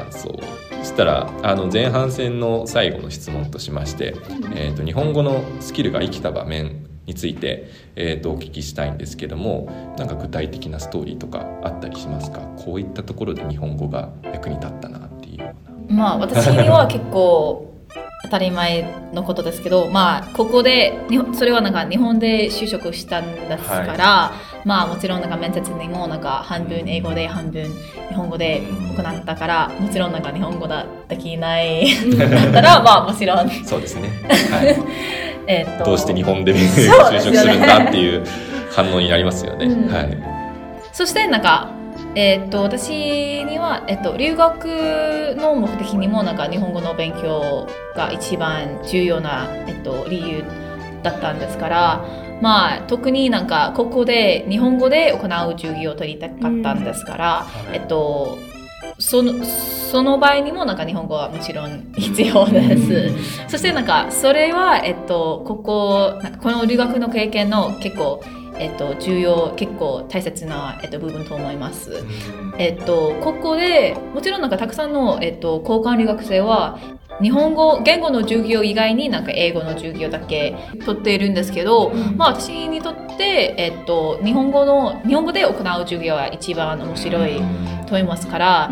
[0.04, 0.40] 感想を
[0.84, 4.16] そしたらあの前半戦の最後の質問としまして、
[4.56, 12.40] えー、と日本語のスキルが生きた場面について、えー、とお聞きしたいんですけどもなんか具体的なストーリーとかあったりしますか？
[12.58, 15.56] こういったところで日本語が役に立ったなっていうよ
[15.90, 15.96] うな。
[15.96, 17.74] まあ私には結構
[18.24, 21.00] 当たり前のことですけど、まあここで
[21.34, 24.34] それはなんか日本で就職したんですから、
[24.66, 27.64] まあもちろんなんか面接にもなんか半分英語で半分
[28.10, 28.62] 日本語で
[28.98, 33.50] 行ったから、もちろんなんか日本語だできない だったらまあもちろん。
[33.66, 34.10] そうですね、
[34.52, 34.76] はい、
[35.48, 38.24] えっとどうして日本で 就職するんだっていう
[38.72, 39.66] 反応になりますよね。
[39.66, 39.94] うん。
[39.94, 40.18] はい。
[40.92, 41.70] そしてなんか、
[42.16, 44.66] えーっと私には、えっと、留学
[45.38, 50.44] の目的にもなんか日本語の勉強が一番重要な、えっと、理由
[51.04, 52.06] だったんですから、
[52.42, 58.38] まあ、特になんかここで日本語で行う授業を取りたかったんですから、えっと
[58.98, 63.50] そのその場合にもなんか日本語はもちろん必要です。
[63.50, 68.22] そしてなんかそれは、えっと、こここの留学の経験の結構、
[68.60, 72.04] えっと、重要結構大切な、えっと、部分と思います。
[72.58, 76.80] えっと、ここでもちろんなんかたくさんの、えっと、交換留学生は
[77.22, 87.36] 日本語言語の授業以外になんか英語の授業だけ取っているんですけど、まあ私にとって、えっと、日本語の日本語で行う授業は一番面白い
[87.88, 88.72] と思いますから、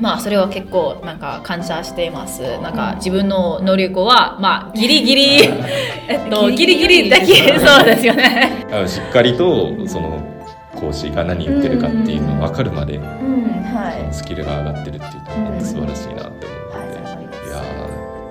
[0.00, 2.42] まあそれは結構なんか感謝しています。
[2.60, 5.42] なんか自分の能力はまあギリギリ
[6.08, 8.66] えっとギギリギリギリリできるそうですよね。
[8.70, 10.22] あのしっかりとその
[10.74, 13.04] 講師が何言ってるかっていうのを分かるまで、うん
[13.74, 17.62] はそのスキルが上がってるっていうところが素晴らしいなって思うので、い、や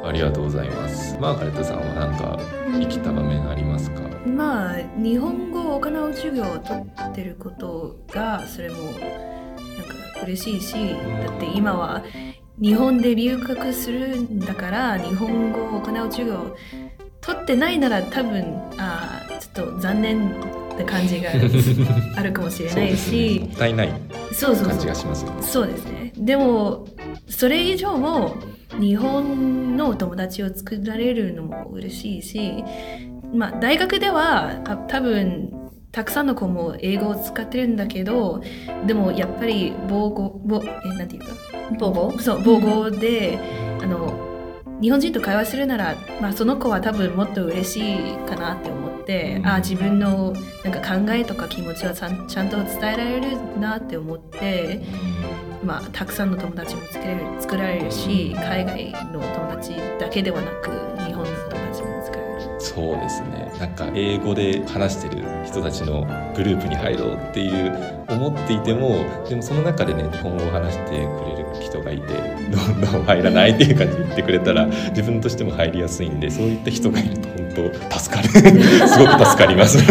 [0.03, 1.17] ーありがとうございます。
[1.19, 2.39] マーガレットさんは何か
[2.71, 4.01] 生きた場面ありますか？
[4.25, 8.75] まあ日本語を行う授業を取ってることがそれも
[10.23, 10.73] 嬉しいし
[11.25, 12.03] だって今は
[12.61, 16.57] 日本で留学するんだから日本語を行う授業を
[17.21, 20.39] 取ってないなら多分あーちょっと残念
[20.77, 21.31] な感じが
[22.17, 23.17] あるかもしれないそうですね。
[23.17, 25.43] しもったいない感じがしますよね。
[25.43, 26.85] そうですねでも
[27.27, 28.35] それ以上も
[28.79, 32.63] 日本の友達を作られるのも嬉しいし、
[33.33, 35.51] まあ、大学ではあ多分
[35.91, 38.41] たくさんの子も英語を使ってるんだけど
[38.85, 41.27] でもやっぱり母語母えなんていうか
[41.79, 42.19] 母語？
[42.19, 43.39] そう母語で、
[43.81, 44.27] あの
[44.81, 49.47] 日本人と会話するなら、まあ、その子は多分もっと嬉しいかなって思って、うん。
[49.47, 54.81] あ自分のなんか考えとか気持ちをちゃんちゃんと伝えられるなって思って。
[55.61, 60.69] まあ、たくさんの友達も作れる作られるし海外の友達だけではなく
[62.59, 63.51] そうですね。
[63.57, 72.13] なんか英語で話してる人たちのグループに入ろうっていう思っていてもでもその中でね日本語を話してくれる人がいて
[72.51, 78.29] どんどん入らないっていう感じで言ってくれたら自分としても入りやすいんでそういった人がいると本当助かる。
[78.87, 79.79] すごく助かります。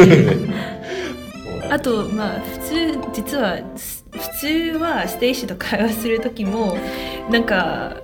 [1.71, 6.77] あとまあ普通実はす普通はステイシーと会話する時も
[7.31, 7.97] なんか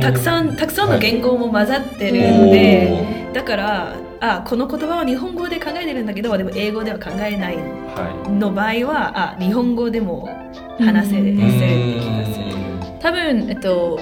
[0.00, 7.56] たくさんたくさんの言語も混ざってるので、だからあこの言葉は日本語で考えてるんだけどでも英語では考えない。
[7.56, 10.28] はの場合はあ日本語でも
[10.78, 11.36] 話せる。
[11.36, 12.58] する。
[13.00, 14.00] 多分えっと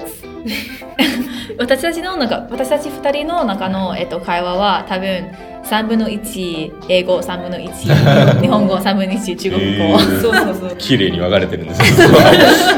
[1.59, 5.29] 私たちのなんか私たち二人の中の、えっと、会話は多分
[5.63, 10.21] 3分の1英語3分の1 日本語3分の1中国語、へー。
[10.21, 10.75] そうそうそう。
[10.77, 11.87] 綺麗に分かれてるんですね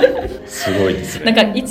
[0.50, 1.26] すごいですね。
[1.26, 1.66] なんか一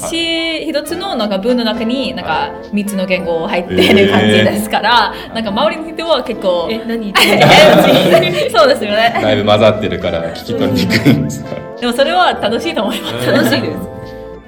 [0.68, 7.12] 一つのなんか文の中になんか3つの言語入ってる感じですから、なんか周りの人は結構え何
[8.50, 11.44] そうですよね だいぶ混ざってるから聞き取りにくいんです
[11.80, 13.30] でもそれは楽しいと思います。
[13.30, 13.78] 楽しいです。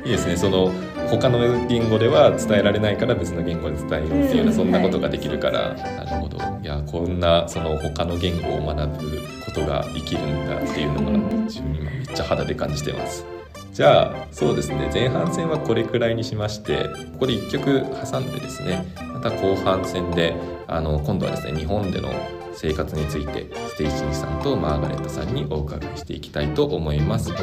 [0.04, 0.36] いいですね。
[0.36, 0.72] その
[1.08, 4.56] 他の言語では伝えられないから別の言語で伝えようっていうような、うん。
[4.56, 6.38] そんなことができるから、なるほど。
[6.62, 11.44] いやこんなその他の言語を学ぶことができるんだっていうのがうん。
[11.44, 13.39] 自分今めっちゃ肌で感じてます。
[13.72, 14.90] じゃあそうですね。
[14.92, 20.34] 前半戦はこれくらいにしましてここで1曲挟んでですねまた後半戦で
[20.66, 22.08] あの今度はですね日本での
[22.52, 27.30] 生活についてステイシーさんとマーガレットさんにお伺いしていきたいと思います。
[27.32, 27.38] は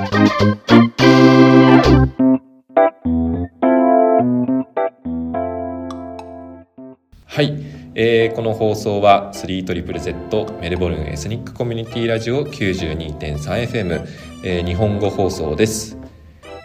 [7.41, 7.53] い、
[7.95, 14.05] えーこの放送は 3ZZZ メルボルンエスニックコミュニティラジオ 92.3FM、
[14.43, 15.97] えー日本語放送です、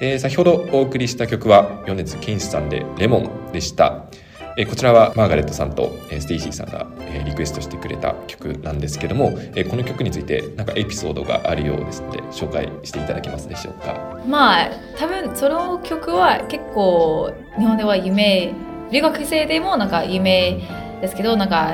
[0.05, 4.07] えー先ほどお送りした曲は米津玄師さんで「レモン」でした、
[4.57, 13.95] えこちらはマーガレットさんと、えステイシーさんが、えリクエストしてくれた曲なんですけども、えこの曲についてなんかエピソードがあるようですので紹介していただけますでしょうか？
[14.27, 18.53] まあ多分その曲は結構日本では有名
[18.91, 20.59] 留学生でもなんか有名
[21.01, 21.71] ですけどなんか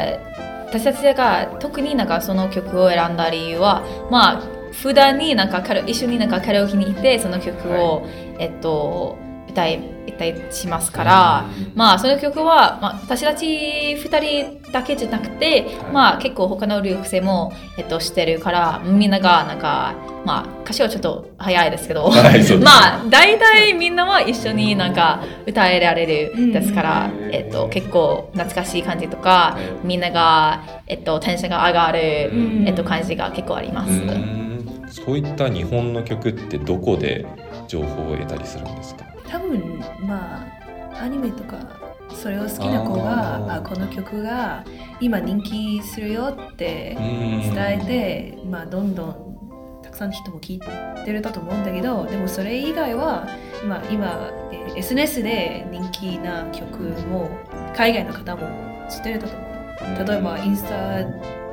[0.66, 8.06] 私たちが特になんかその曲を選んだ理由はまあ普段になんか一緒になんかカラオケに行ってその曲を、
[8.38, 15.92] えっと歌い歌いしますから、まあその曲は、まあ、私たち2人だけじゃなくて、はい。
[15.92, 27.34] まあ結構他の留学生も、えっと、してるからみんながなんかまあ歌詞はちょっと早いですけど、はいまあ大体みんなは一緒になんか歌えられるですから、うん。
[27.34, 32.68] えっと、結構懐かしい感じとかみんなが、えっと、テンションが上がる、うん。
[32.68, 34.47] えっと、感じが結構あります。
[34.90, 37.27] そういった日本の曲ってどこで
[37.66, 39.05] 情報を得たりするんですか？
[39.29, 40.46] 多分ま
[40.94, 41.59] あアニメとか
[42.14, 44.64] それを好きな子があこの曲が
[45.01, 50.61] 今人気するよって伝えて、まあ、どんどんたくさんの人も聞い
[51.05, 53.29] てるだと思うんだけどでもそれ以外は、
[53.68, 57.31] まあ、今えー SNS で人気な曲も
[57.77, 58.42] 海外の方も
[58.88, 59.48] 知ってるだと思う。
[60.09, 61.05] 例えばインスタ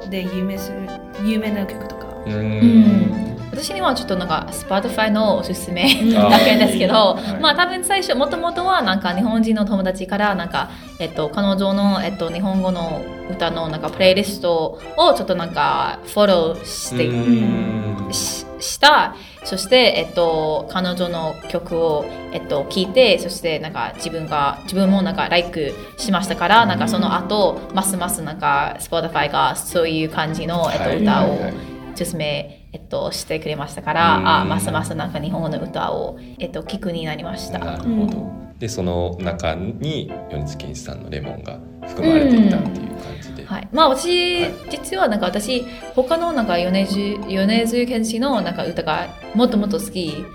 [0.10, 0.88] で有名する
[1.26, 3.35] 有名な曲とかうん。
[3.51, 5.83] 私にはちょっとなんか Spotify のおすすめ
[6.13, 7.41] だけですけど、はい。
[7.41, 19.15] まあ多分最初もともとはなんか日本人の友達からなんか、えっと、彼女の、えっと、日本語の歌のなんかプレイリストをちょっとなんかフォローして、しした。
[19.43, 31.01] そして、えっと、彼女の曲を、えっと、聞いてそしてなんか自分が自分もなんかライクしましたから、なんかその後ますますなんか Spotify がそういう感じの、えっとはい。
[31.01, 34.27] 歌をはいおすすめ、えっと、してくれましたから、うん。
[34.27, 37.60] あますますなんか日本語の歌を、えっと、聞くになりました。
[37.60, 44.53] なるほど、でその中に米津玄師さんのレモンが含まれていたっていう感じで、はい、まあ私、はい。
[44.71, 45.63] 実はなんか私
[45.95, 50.25] 他のなんか米津米津玄師のなんか歌がもっともっと好き、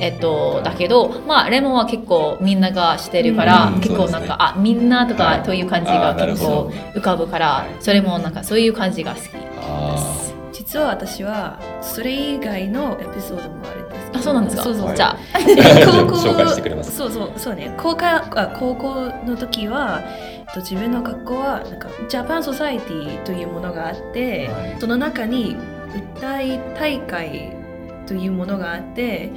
[0.00, 3.80] えっと、だけどまあレモンは結構みんながしてるから、うん。
[3.80, 9.28] 結構なんか、あみんなとはいかという感じが結構浮かぶから、はいそれもなんかそういう感じが好き
[9.58, 10.29] あ
[10.70, 14.18] 実は私はそれ以外のエピソードもあるんですけど。
[14.20, 14.56] あそうなんです。
[14.56, 14.86] かそうそう。
[14.86, 14.96] はい。
[14.96, 15.18] じゃあ。
[15.34, 16.96] 紹介してくれます。
[16.96, 17.32] そうそう。
[17.36, 17.74] そうね。
[17.76, 18.94] 高校あ高校
[19.26, 24.76] の時はえっと自分の学校はなんかジャパンソサエティというものがあって、はい。
[24.78, 25.56] その中に
[26.16, 27.50] 歌い大会
[28.06, 29.32] というものがあって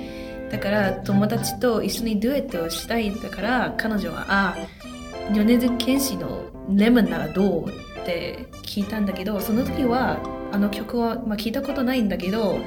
[0.52, 4.56] だから友達と一緒にデュエットをしたいだから彼女はあ
[5.34, 7.70] 米津玄師の「レモンならどう?」
[8.02, 10.20] って聞いたんだけどその時は
[10.54, 12.60] あの曲は、まあ、聞いたことないんだけど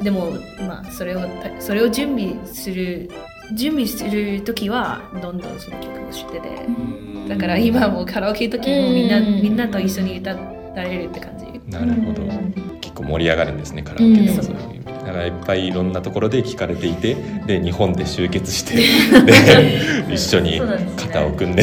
[0.00, 1.20] でも、まあ、それを
[1.58, 3.10] それを準備する
[3.54, 6.48] 準備する時はどんどんその曲を知ってて。
[6.48, 9.42] ーだから今もカラオケの時もみんなうん。
[9.42, 10.34] みんなと一緒に歌
[10.74, 11.46] られるって感じ。
[11.70, 12.22] なるほど。
[12.22, 12.78] うん。
[12.80, 14.42] 結構盛り上がるんですねカラオケでもうん。
[14.42, 17.14] そういう意味でだからいっぱいいろんなところで聞かれていて
[17.46, 18.76] で日本で集結して
[20.06, 20.60] で一緒に
[20.96, 21.62] 肩を組んで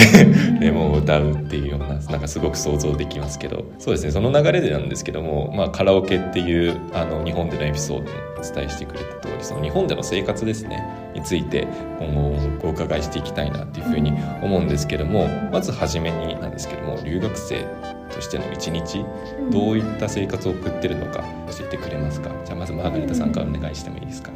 [0.60, 3.64] レモンを歌うっていうようななんかすごく想像できますけど。
[3.78, 11.68] そうですねその流れでなんですけども、まあ、カラオケっていうあの日本でのエピソードもお伝えしてくれた通りその日本での生活ですねについて
[12.00, 17.66] 今後お伺いしていきたいなっていうふうに思うんですけどもまず初めになんですけども留学生
[18.10, 19.06] としての一日
[19.52, 21.24] どういった生活を送ってるのか
[21.58, 22.30] 教えてくれますか？
[22.46, 24.32] じゃあまずマーガレッタさんからお願いしてもいいですか？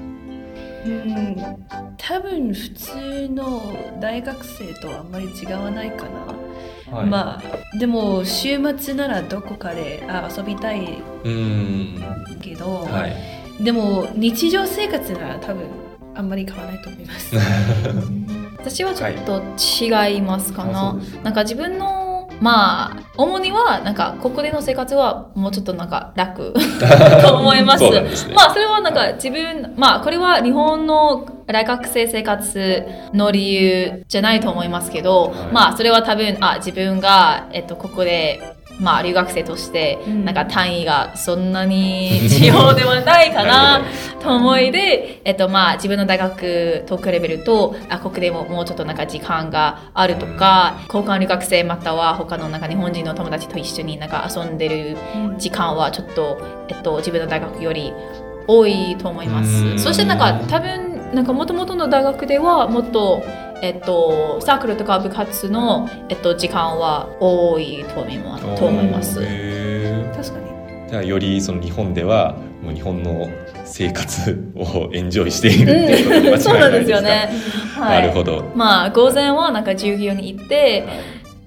[0.86, 1.36] うん。
[1.98, 3.62] 多分普通の
[4.02, 6.06] 大学生とあんまり違わないか
[6.90, 7.08] な、はい。
[7.08, 12.40] まあでも週末ならどこかであ遊びたいうーん。
[12.42, 13.64] けど、はい。
[13.64, 15.68] でも日常生活なら多分
[16.16, 17.36] あんまり変わらないと思います。
[18.60, 26.54] 私はちょっと違いますかな、あそうですなんか自分のまあ主にはなんかここでの生活はもうちょっとなんか楽
[27.22, 27.84] と思います。
[27.90, 28.04] ね。
[28.36, 35.54] まあそれはなんか自分まあこれは日本の大学生生活の理由じゃないと思いますけど、はい。
[35.54, 38.42] まあそれは多分あ自分が、えっと、ここで
[38.80, 40.26] まあ留学生としてうん。
[40.26, 43.82] なんか単位がそんなに重要ではないかな
[44.20, 54.98] と思いで、えっとまあ、自分の大学と比べるとあここでももうちょっとなんか時間があるとか、交換留学生または他のなんか日本人の友達と一緒になんか遊んでる
[55.38, 56.38] 時間はちょっと、
[56.70, 57.94] えっと、自分の大学より
[58.48, 59.46] 多いと思いまうん。
[59.46, 59.78] す。
[59.80, 63.24] そしてなんか多分なんか元々の大学ではもっと
[63.64, 68.20] えっと、サークルとか部活の、えっと、時間は多いと思い
[68.90, 69.22] ます。
[69.22, 70.90] 確かに。
[70.90, 73.30] じゃあよりその日本ではもう日本の
[73.64, 77.30] 生活をエンジョイしているっていうことで間違いないですか、そうなんですよね。
[77.74, 80.86] はい、なるほど、まあ午前はなんか授業に行って、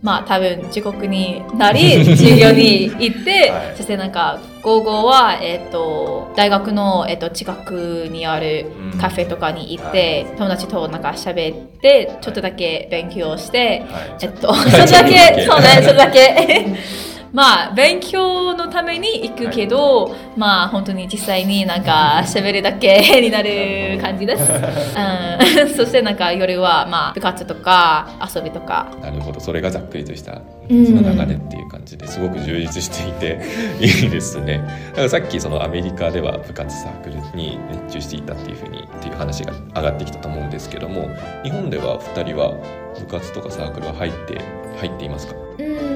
[0.03, 3.77] まあ多分時刻になり 授業に行って、はい。
[3.77, 8.99] そしてなんか午後はえっ、と大学のえっ、と近くにあるうん。
[8.99, 14.17] カフェとかに行って、友達となんか喋ってちょっとだけ勉強して、はい。
[14.23, 16.67] えっとそれだけそうねそれだけ。
[17.37, 24.51] まあ勉強のために行くけど、まあ本当に実際になんか 喋るだけ になる感じです。
[24.51, 28.87] うん、 そしてなんか夜はまあ部活とか遊びとか。
[29.03, 29.41] なるほど。
[29.41, 30.87] それがざっくりとしたうん。
[30.87, 33.39] その流れっていう感じですごく充実していて
[33.81, 34.63] いいですね。
[34.93, 41.11] だからさっきそのアメリカでは部活サークルに熱中していたっていうふうにっていう話が上がってきたと思うんですけども
[41.45, 42.53] 日本では2人は
[42.99, 44.41] 部活とかサークルは入って
[44.81, 45.35] 入っていますか？
[45.59, 45.96] うん、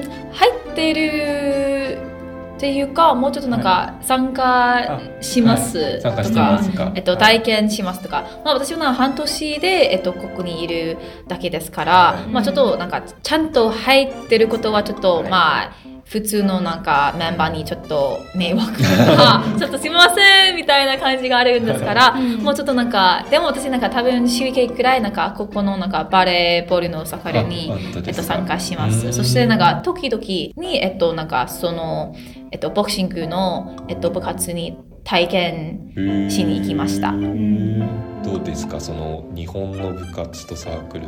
[0.71, 2.11] ってる
[2.57, 12.27] っていうかもうちょっとなんか参加しますとかえっと、体験しますとか、まあ、私は半年で、えっと、ここにいるだけですから、はい。
[12.27, 15.29] まあ、ちょっとなんかちゃんと入ってることはちょっと、はい。
[15.29, 27.71] まあ普通のなんかメンバーにちょっと迷惑とか ちょっとすみませんみたいな感じがあるんですから、もうちょっとなんかでも私なんか多分週1回くらいなんかここのなんかバレーボールのサッカーに
[28.05, 28.91] えっと、参加しまうん。
[28.91, 29.13] す。
[29.13, 32.13] そしてなんか時々に、えっと、なんかその、
[32.51, 37.11] えっと、ボクシングの、えっと、部活に体験しに行きました。
[38.23, 38.79] どうですか？
[38.79, 41.05] その日本の部活とサークル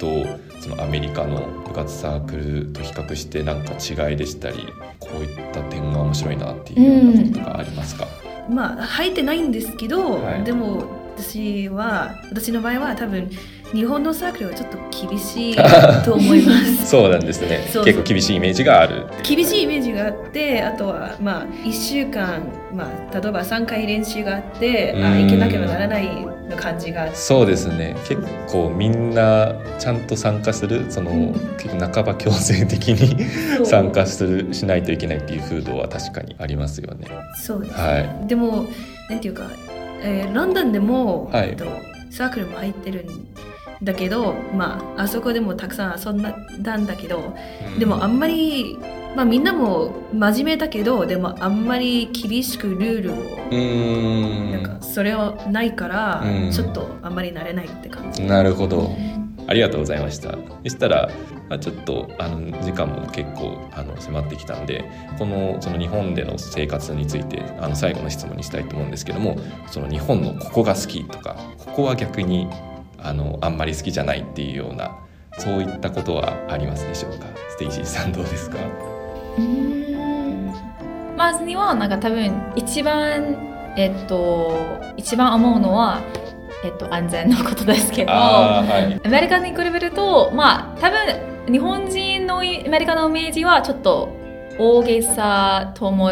[0.00, 0.26] と
[0.60, 4.58] そのアメリカの部活サークルと比較してなんか違いでしたり
[4.98, 8.08] こういった点が面白いなっていうようなこととかありますか、
[8.50, 10.44] まあ入ってないんですけど、はい。
[10.44, 13.30] でも私は私の場合は多分
[13.72, 15.56] 日本のサークルはちょっと厳しい
[16.04, 16.86] と思います。
[16.86, 17.62] そうなんですね。
[17.64, 17.84] そうそう。
[17.84, 22.42] 結構厳しいイメージがある厳しいイメージがあってあとはまあ1週間、
[22.72, 25.22] まあ、例えば3回練習があってあうん。
[25.22, 26.06] 行けなければならない
[26.48, 27.12] の感じが。
[27.14, 27.96] そうですね。
[28.08, 31.32] 結構みんなちゃんと参加するその、うん。
[31.58, 33.24] 結構半ば強制的に
[33.64, 37.06] 参加するしないといけないっていう風土は確かにありますよね。
[37.34, 38.66] そうです、はでも
[39.10, 39.44] なんていうか、
[40.02, 41.50] えーロンドンでも、はい。
[41.50, 41.66] えっと、
[42.10, 43.06] サークルも入ってるん
[43.82, 46.22] だけどまああそこでもたくさん遊ん
[46.62, 47.34] だんだけど
[47.76, 48.78] い、でもあんまり、
[49.14, 53.16] まあ、みんなも真面目だけどでもあんまり厳しくルールを
[54.52, 56.50] なんかそれはないから、うん。
[56.50, 58.22] ちょっとあんまり慣れないって感じ。
[58.22, 58.96] なるほど。
[59.48, 60.30] ありがとうございました。
[60.64, 61.10] そしたら、
[61.48, 64.84] まあ、ちょっとあの時間も結構あの迫ってきたんで
[65.18, 69.36] このその日本での生活についてあの最後の質問にしたいと思うんですけども
[69.68, 72.48] その日本のここが好きとかここは逆に
[73.08, 74.96] あのあんまり好きじゃないっていうような
[75.38, 77.26] そういったことはありますでしょうか？
[77.50, 78.58] ステイシーさんどうですか？
[79.38, 80.54] うーん。
[81.16, 83.36] まずにはなんか多分一番
[83.76, 84.58] えっと
[84.96, 86.00] 一番思うのは
[86.64, 89.00] えっと安全のことですけどはい。
[89.06, 94.15] アメリカに比べるとまあ多分日本人のアメリカのイメージはちょっと
[94.58, 96.10] 大げさと思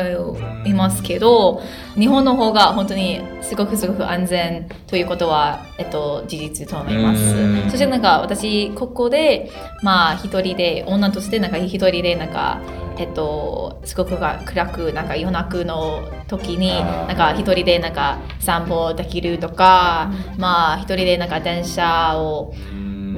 [0.64, 1.62] いますけど
[1.94, 7.20] 日本の方が本当にすごくすごく安全ということは、えっと、事実と思います。
[7.22, 7.70] うん。
[7.70, 9.50] そしてなんか私ここで
[9.82, 12.60] まあ一人で女としてなんか一人でなんか
[12.96, 22.54] えっと、すごくが暗くなんか夜中の時になんか一人でなんか散歩できるとか、まあ一人でなんか電車を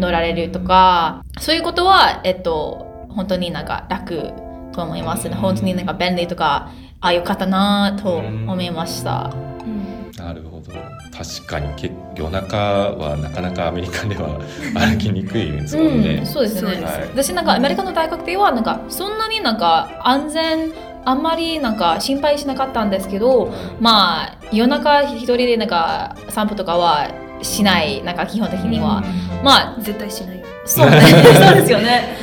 [0.01, 4.33] 乗られるとかそういうことは、えっと、本当になんか楽
[4.77, 5.29] と思います。
[5.29, 6.70] ね本当になんか便利とか
[7.01, 9.33] あよかったなと思いました。
[9.33, 10.12] うん。
[10.16, 10.72] なるほど。
[11.16, 14.39] 確かにけ夜中はなかなかアメリカでは
[14.74, 16.16] 歩きにくいですもんね。
[16.16, 16.83] うん、そうですね。
[16.83, 17.09] はい。
[17.09, 20.72] 私なんかアメリカの大学ではなんかそんなになんか安全
[21.05, 27.09] あんまりなんか心配しなかったんですけどまあ夜中一人でなんか散歩とかは
[27.43, 29.03] しないなんか基本的には、
[29.45, 30.39] まあ絶対しない。
[30.39, 30.47] よ。
[30.64, 31.01] そうね。
[31.41, 32.16] そうですよね。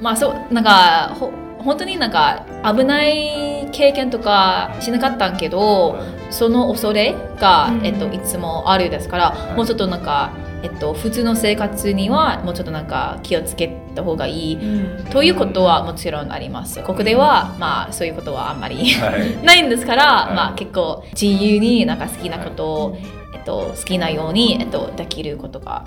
[0.00, 1.32] まあそうなんかほ
[1.64, 5.98] 本当になんか危ない経験とかしなかったんけど
[6.32, 7.86] その恐れが、うん。
[7.86, 9.56] えっと、いつもあるですから、い。
[9.56, 10.32] もうちょっとなんか、
[10.62, 14.58] えっと、普通の生活にはもうちょっとなんか気をつけた方がいい。
[15.10, 16.82] ということはもちろんあります。
[16.82, 19.36] ここではまあそういうことはあんまりはい。
[19.44, 20.34] ないんですから、はい。
[20.34, 22.96] まあ結構自由になんか好きなことを、
[23.32, 25.84] えっと、好きなように、えっと、できることが、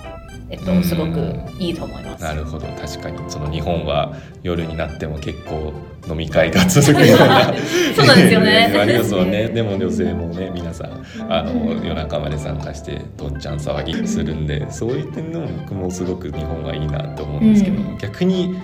[0.50, 0.84] えっと、うん。
[0.84, 2.24] すごくいいと思います。
[2.24, 2.68] なるほど。
[2.68, 3.20] 確かに。
[3.30, 5.74] その日本は夜になっても結構
[6.08, 7.54] 飲み会が続くような。
[7.96, 8.74] そうなんですよね。
[8.78, 9.48] ありますもんね。
[9.50, 17.98] でも女性もね皆さんあの夜中まで参加してどんちゃん騒ぎするんでそういう点でも僕もすごく日本はいいなと思うんですけど、うん。
[17.98, 18.56] 逆に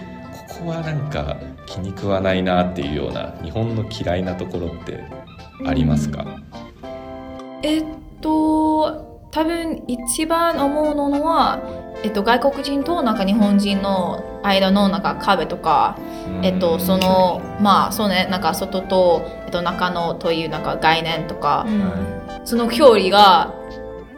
[0.50, 5.00] ここはなんか気に食わないなっていうような日本の嫌いなところって
[5.66, 6.26] ありますか、
[7.64, 7.84] えっ
[8.22, 11.62] と多分一番思うのは、
[12.04, 15.98] えっと、外国人となんか日本人の間のなんか壁とか、
[16.44, 21.66] えっと、そのまあそうねなんか外と、えっと、中のというなんか概念とか、
[22.44, 23.54] その距離が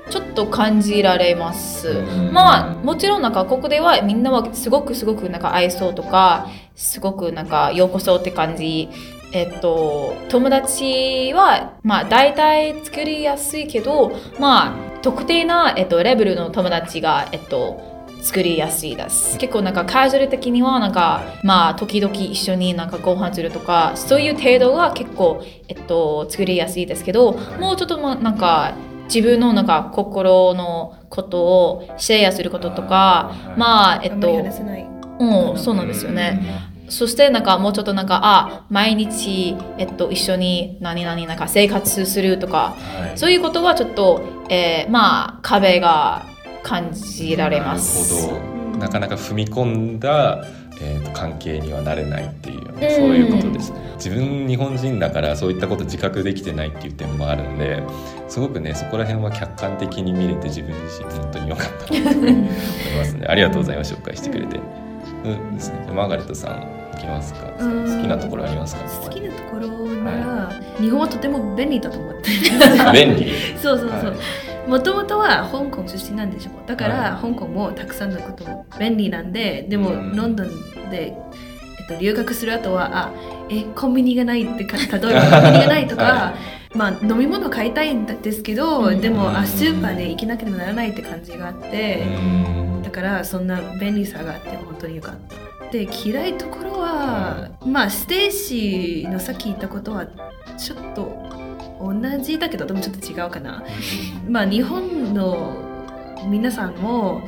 [0.10, 1.89] ちょっと感じられます。
[1.89, 2.34] うん。
[2.34, 8.89] まあもちろんなんかここではみんなはすごくすごくなんか愛想とかすごくなんかようこそって感じ
[9.34, 28.75] えっと友達はまあ大体作りやすいけどまあ特定な、えっと、レベルの友達がえっと作りやすいです結構なんかカジュアル的にはなんかまあ時々一緒になんかご飯するとかそういう程度が結構えっと作りやすいですけどもうちょっとまあなんか
[29.05, 34.31] 自分のなんか心のことをシェアすることとかまあえっと。
[35.19, 43.18] うんそうなんですよねそしてなんかもうちょっとなんかあ毎日、えっと、一緒に何々なんか生活するとかはい。
[43.18, 46.26] そういうことはちょっと、えーまあ壁が
[46.62, 48.26] 感じられます。
[48.28, 48.78] なるほど。
[48.78, 50.46] なかなか踏み込んだ、
[50.82, 52.96] えーと関係にはなれないっていうよね、うん。
[52.96, 53.80] そういうことですね。
[53.96, 57.84] 自分日本人だからそういったこと自覚できてないっていう点もあるんで
[58.28, 62.34] すごくねそこら辺は客観的に見れて自分自身本当に良かったなと思い
[62.98, 63.26] ますね。
[63.28, 63.94] ありがとうございます。
[63.94, 64.60] 紹介してくれて、
[65.24, 66.62] うんですね、マーガレットさん。
[66.62, 67.48] いきますか？
[67.60, 68.02] 好うん。
[68.02, 68.82] きなところありますか？
[68.84, 72.30] 好きなところなら、日本はとても便利だと思って
[72.94, 73.32] 便利？
[73.62, 74.12] そうそうそう。
[74.12, 74.14] は
[74.68, 80.16] もともとは香港出身なんでしょだから、は香港もたくさんのことも便利なんででも、うん。
[80.16, 80.48] ロンドン
[80.89, 81.08] で、
[81.80, 83.12] えっと、留学する後はあ
[83.50, 86.34] えコンビニがないってか 例えばコンビニがないとか、は
[86.74, 89.02] まあ飲み物買いたいんですけど、うん。
[89.02, 92.82] でもうんあスーパーで行けなければならないって感じがあって、うん。
[92.84, 95.36] だからそんな便利さがあって本当によかった。
[95.74, 100.05] で嫌いところは、まあステーシーのさっき言ったことは
[100.55, 101.11] ちょっと
[101.82, 103.63] 同じだけどでもちょっと違うかな。
[104.30, 105.55] まあ日本の
[106.30, 107.24] 皆さんも、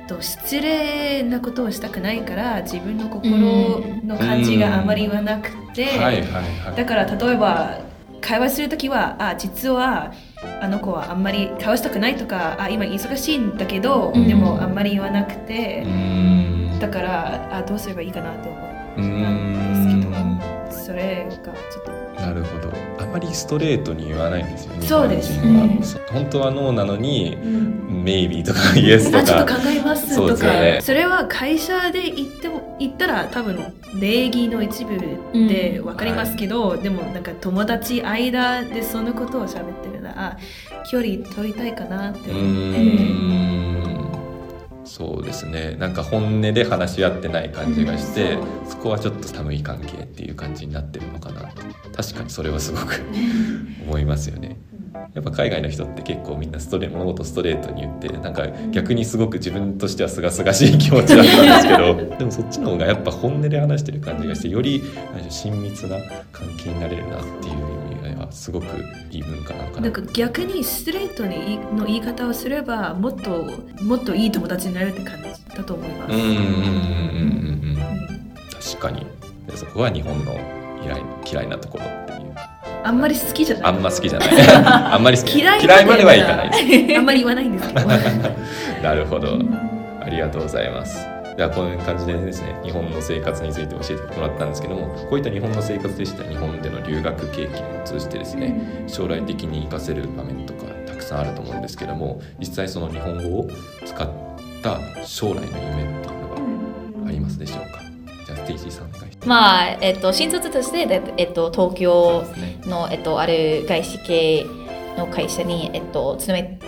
[0.00, 5.88] えっと、失礼なことをしたくないから自分の心の感じがあまり言わなくて、
[6.76, 7.80] だから例えば
[8.20, 10.12] 会話するときはあ実は
[10.60, 14.28] あの子はあんまり会話したくないとかあ今忙しいんだけど、うん。
[14.28, 16.37] でもあんまり言わなくてう、ん
[16.78, 18.56] だからあどうすればいいかなって思
[18.96, 19.00] う。
[19.00, 19.52] ん。
[19.72, 20.08] ですけんど
[20.70, 22.20] それがちょっと。
[22.20, 22.72] なるほど。
[22.98, 25.48] あまりストレートに言わないんですよねそうです日
[26.12, 27.38] 本当はノーなのに
[27.88, 29.22] 「メイビー」とか「イエス」とか。
[29.22, 30.32] あちょっと考えますとか。
[30.32, 30.80] ですよね。
[30.82, 33.58] それは会社で言っても言ったら多分
[34.00, 40.36] 礼儀の一部で分かりますけど、でもなんか友達間でそのことを喋ってるな
[40.90, 44.07] 距離取りたいかなってう思って。
[44.88, 45.76] そうですね。
[45.78, 48.70] なんか本音で話し合ってない感じがして、うん。
[48.70, 51.62] そこはちょっと寒い関係っていう感じになってるのかなって
[51.94, 53.02] 確かにそれはすごく
[53.86, 54.58] 思いますよね。
[55.14, 64.82] やっぱ海外の人って結構みんなストレ物事ストレートに言ってなんか逆にすごく自分としてはすがすがしい気持ちだったんですけど でもそっちの方がやっぱ本音で話してる感じがしてより
[65.28, 65.96] 親密な
[66.32, 67.67] 関係になれるなっていう
[68.28, 68.66] はすごく
[69.10, 69.80] いい文化なのかな。
[69.80, 73.50] んなか逆にストレートにの言い方をすればもっと
[73.82, 76.12] もっといい友達になるって感じだと思います。
[76.12, 78.34] うんうんうんうんうん。
[78.50, 79.06] 確かに。
[79.46, 80.32] でそこは日本の
[80.84, 82.34] 嫌い嫌いなところっていう。
[82.84, 83.64] あんまり好きじゃない。
[83.64, 84.28] あんま好きじゃない。
[84.94, 86.50] あんまり好き嫌い嫌いまではいかない
[86.96, 87.86] あんまり言わないんですけど。
[88.82, 89.38] なるほど。
[90.00, 103.48] ありがとうございますではこういう感じでですね日本の生活について教えてもらったんですけどもこういった日本の生活でしたり日本での留学経験を通じてですね将来的に活かせる場面とかたくさんあると思うんですけども実際その日本語を
[103.86, 104.10] 使っ
[104.62, 107.82] た将来の夢っていうのがありますでしょうか？
[108.26, 112.60] じゃあステーさんからまあ、えっと、新卒として、でえっと、東京ですね。
[112.66, 114.46] の、えっと、ある外資系
[114.96, 116.58] の会社に、えっと、勤め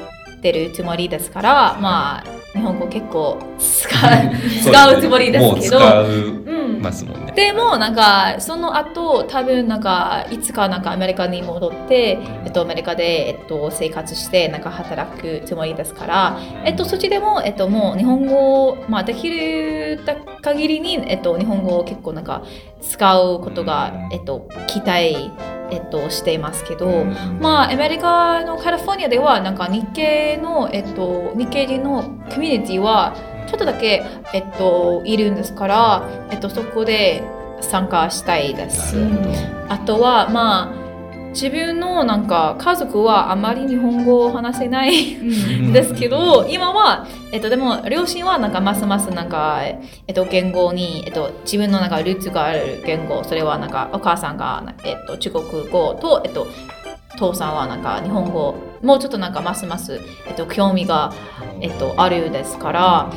[0.43, 3.93] てるつもりですから、まあ、日本語結構使う
[4.63, 5.81] 使うつもりですけど。
[5.81, 6.07] もう使う。
[6.07, 7.33] うんますもんね。
[7.33, 20.01] でもなんかその後多分なんかいつかなんかアメリカに戻って、えっと、アメリカで、えっと、生活してなんか働くつもりですから、えっと、そっちでも、えっと、もう日本語を、まあ、できる
[20.43, 22.43] 限りに、えっと、日本語を結構なんか
[22.81, 25.31] 使うことが、えっと、期待、
[25.71, 27.05] えっと、していますけど、
[27.41, 33.15] まあ、アメリカのカリフォルニアではなんか日系の、えっと、日系人のコミュニティは
[33.51, 37.25] ちょっとだけ、えっと、いるんですから、えっと、そこで
[37.61, 38.97] 参加したいです。
[39.69, 40.81] あとはまあ
[41.31, 49.81] 自分のなんか家族はあまり日本語を話せないん ですけど今は、えっと、でも両親はなんかますますなんか、え
[50.11, 56.49] っと、言語に、えっと、自分のなんかルーツがある言語それはなんかお母さんが、えっと、中国語と、えっと、
[57.17, 61.13] 父さんはなんか日本語もうちょっとなんかますます、えっと、興味が、
[61.61, 63.13] えっと、あるですから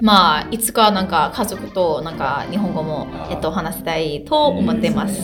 [0.00, 5.20] まあいつかなんか家族となんか日本語も、えっと、話したいと思ってます。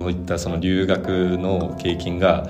[0.00, 2.48] そういったその留学の経験が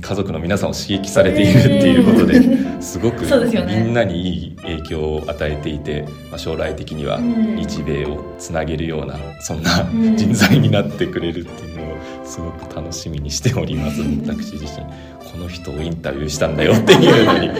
[0.00, 10.16] 家族の皆さんを刺激されているっていうことですごくみんなにいい影響を与えていて、まあ、将来的にはうん日米をつなげるようなそんなん。
[10.16, 14.02] 人材になってくれるっていうのをすごく楽しみにしております。
[14.02, 14.84] 私自身
[15.32, 17.50] この人をインタビューしたんだよっていうのに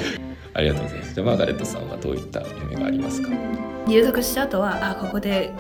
[0.54, 1.14] ありがとうございます。
[1.14, 3.30] じゃあマーガレットさんはどういった夢がありますか？
[3.88, 5.52] 留学した後はあここで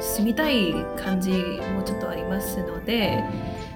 [0.00, 1.30] す住みたい感じ
[1.74, 3.22] もちょっとありますので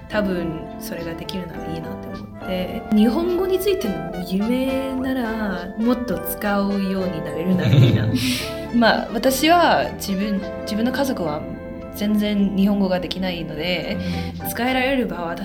[0.09, 8.07] 多分それができるならいいなって思って日本語についての夢ならもっと使うようになれるならいいな。
[8.75, 11.41] まあ私は自分自分の家族は
[11.95, 13.97] 全然日本語ができないので
[14.49, 15.35] 使えられる場は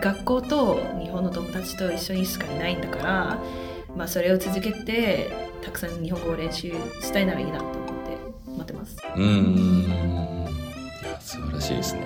[0.00, 3.38] 学校と日本の友達と一緒にしかいないんだから、
[3.96, 5.30] まあ、それを続けて
[5.62, 6.70] たくさん日本語を練習
[7.00, 8.96] したいならいいなと思って待ってます。
[9.16, 10.46] うーん
[11.02, 12.02] いや素晴らしいですね。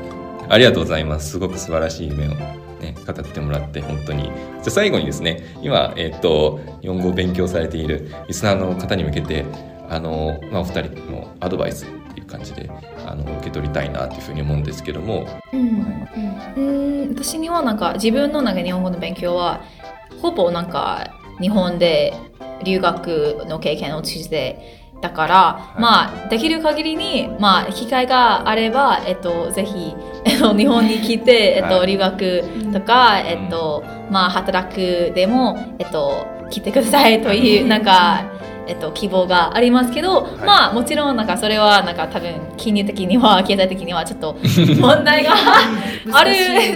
[0.48, 1.30] ありがとうございます。
[1.30, 4.24] すごく素晴らしい夢をね語ってもらって本当に。
[4.24, 4.32] じゃ
[4.66, 9.44] あ最後にですね今えっ、と日本語を勉強されているリスナーの方に向けて
[9.88, 12.70] あの、まあ、お二人のアドバイスっていう感じで
[13.06, 15.26] あの受け取りたいなというふうに思うんですけども。
[15.52, 16.08] うん。
[16.56, 16.60] う
[17.06, 17.08] ん。
[17.10, 19.62] 私にはなんか自分のなんか日本語の勉強は
[20.20, 22.14] ほぼなんか日本で
[22.64, 25.80] 留学の経験を通じてだから、い。
[25.80, 38.24] まあできる限りにまあ機会があればえっとぜひえっと日本に来てえっとはい留学とかえっとまあ働くでもえっと来てくださいというなんか
[38.66, 40.46] えっと、希望がありますけど、い。
[40.46, 44.36] まあもちろんなんかそれはなんか多分金融的には経済的にはちょっと
[44.80, 45.32] 問題が
[46.12, 46.32] ある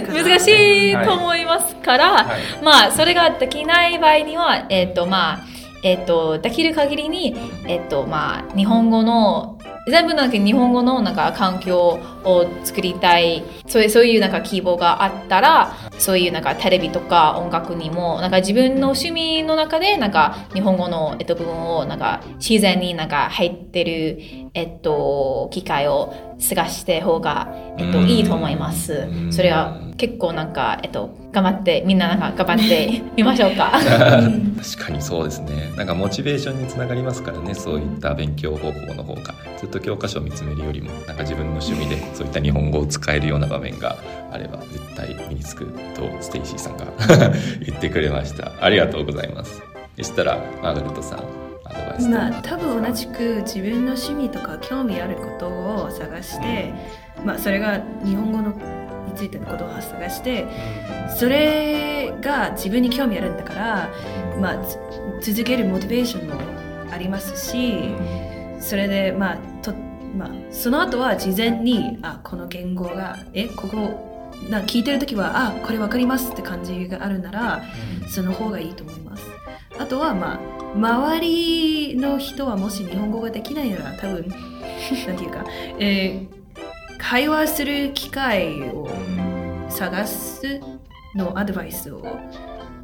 [0.07, 0.47] 難難し
[0.91, 2.63] いと思いますから、はい。
[2.63, 5.39] まあそれができない場合にはえっとまあ
[5.83, 7.35] えっとできる限りに
[7.65, 9.57] えっとまあ日本語の
[9.89, 13.43] 全部なんか日本語のなんか環境を作りたい。
[13.67, 28.09] そういうそういうなんか希望があったらそういうなんかテレビとか音楽にもなんか自分の趣味の中でなんか日本語の、えっと、部分をなんか自然になんか入ってる、えっと、機会を探して方が、えっと、うん。
[28.09, 28.93] いいと思います。
[28.93, 33.73] うんそれは結構なんか、えっと、頑張ってみんななんか頑張って みましょうか。
[33.77, 35.71] 確かにそうですね。
[35.75, 39.33] なんかモチベーションにつながりますからねそういった勉強方法の方が。
[39.59, 43.97] ずっと教科書を見つめるよりもなんか自分の趣味でそういった日本語を使えるような場面が
[44.31, 46.85] あれば絶対身につくとステイシーさんが
[47.65, 48.53] 言ってくれました。
[48.61, 49.61] ありがとうございます。
[49.97, 51.19] でしたらマーガレットさん
[51.65, 56.73] アドバイスまあ多分同じく自分の趣味とか興味あることを探して、
[57.25, 58.53] まあそれが日本語の
[59.09, 60.45] についてのことを探して
[61.17, 63.89] それが自分に興味あるんだから、
[64.39, 64.63] まあ、
[65.21, 66.35] 続けるモチベーションも
[66.91, 67.89] ありますし
[68.59, 69.73] それでまあと、
[70.15, 74.09] まあ、その後は事前にあこの言語がえここ
[74.49, 77.63] な聞いてる時はあこれ分かりますって感じがあるなら
[78.07, 79.23] その方がいいと思います。
[79.77, 80.39] あとはまあ
[80.75, 84.27] 周りの人はもし日本語ができないなら多分
[85.07, 85.45] なんていうか、
[85.79, 86.38] えー
[86.99, 88.87] 会話する機会を
[89.69, 90.59] 探す
[91.15, 92.03] のアドバイスを、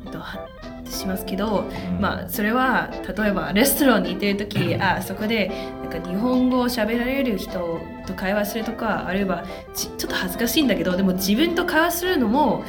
[0.05, 0.47] えっと、は
[0.89, 1.65] しますけど、
[1.99, 5.51] まあそれは例えばレストランに行ってる時あそこで
[5.83, 12.63] なんか日本語を喋られる人と会話するとかあるいはちちょっと恥ずかしいんだけどでも自分と会話するのも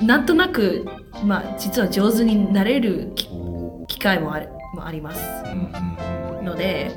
[0.00, 0.86] なんとなく、
[1.24, 3.28] まあ、実は上手になれるき
[3.88, 5.20] 機会もあるもあります。
[6.42, 6.92] ので、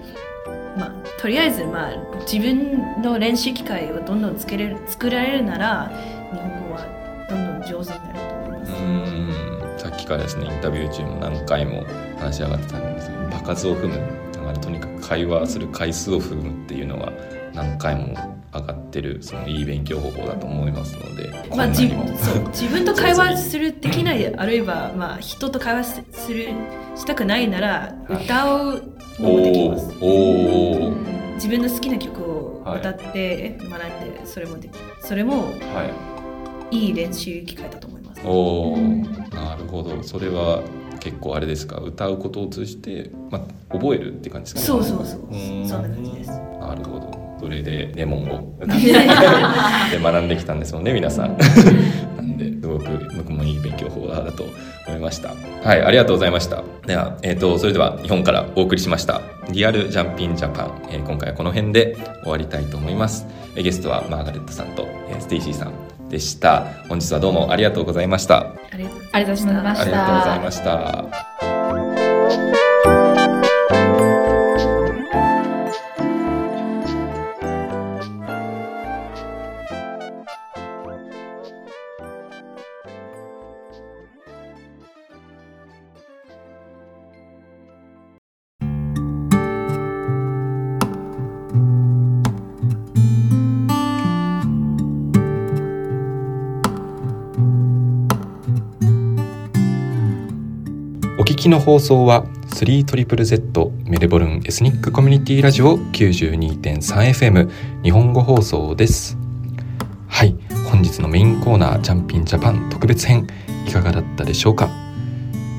[0.79, 5.91] まあ、とりあえず、まあ、自分の練習機会をどんどんつけれる作られるなら
[6.31, 8.71] 日本語はどんどん上手になると思います。
[8.71, 9.79] うん。
[9.79, 11.83] さっきからですねインタビュー中も何回も
[12.17, 13.95] 話し上がってたんですけど場数を踏む。
[14.33, 17.11] だからとにかく会話する回数を踏むっていうのは
[17.53, 18.15] 何回も
[18.53, 22.07] 上がってるそのいい勉強方法だと思いますので、まあ、自にも。
[22.17, 26.49] そう自分と会話するできないあるいは、まあ、人と会話すする
[26.95, 29.93] したくないなら歌うのもできます。
[30.01, 30.91] お
[31.35, 34.69] 自分の好きな曲を歌って学んで、それもで
[35.01, 36.75] それもはい。
[36.75, 38.21] いい練習機会だと思います。
[38.25, 40.03] おーなるほど。
[40.03, 40.61] それは
[40.99, 41.77] 結構あれですか？
[41.77, 45.21] 歌うことを通じて、まあ、覚えるって感じですかそうそうそう。
[45.31, 46.29] そんな感じです。
[46.29, 47.19] なるほど。
[47.39, 48.67] それでレモンを で
[50.03, 51.37] 学んできたんですもんね皆さん
[53.19, 54.45] 僕もいい勉強法だと
[54.87, 55.29] 思いました。
[55.63, 56.63] はいありがとうございました。
[56.85, 59.21] では、えー、とそれでは日本からお送りしました。
[59.51, 63.25] リアルジャンピンジャパン、えー今回はこの辺で終わりたいと思います。
[63.55, 66.65] えーゲストはマーガレットさんと、えーステイシーさんでした。
[66.87, 68.53] 本日はどうもありがとうございました。
[68.71, 69.81] ありがとうございました。
[69.81, 71.38] ありがとうございました
[101.39, 109.17] きの放送は 3ZZZ メルボルンエスニックコミュニティラジオ 92.3FM 日本語放送です。
[110.09, 110.35] はい
[110.69, 113.25] 本日のメインコーナージャンピンジャパン特別編
[113.65, 114.69] いかがだったでしょうか？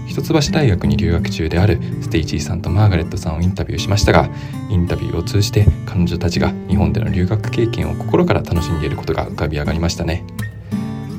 [0.07, 4.28] 一橋大学に留学中であるステイジーさんとマーガレットさんをインタビューしましたが
[4.68, 10.24] インタビューを通じて彼女たちが日本での留学経験を心から楽しんでいることが浮かび上がりましたね。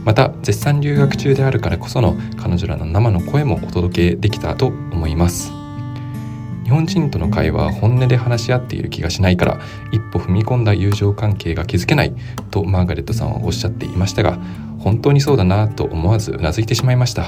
[0.03, 5.51] また絶賛留学中であるからこその彼女らの生の声もお届けできたと思います。
[6.63, 9.59] 日本人との会話は本音で話し合っている気がしないから
[9.91, 12.13] 一歩踏み込んだ友情関係が築けない
[12.49, 14.39] とマーガレットさんはおっしゃっていましたが
[14.79, 17.25] 本当にそうだなと思わずうなずいてしまいました。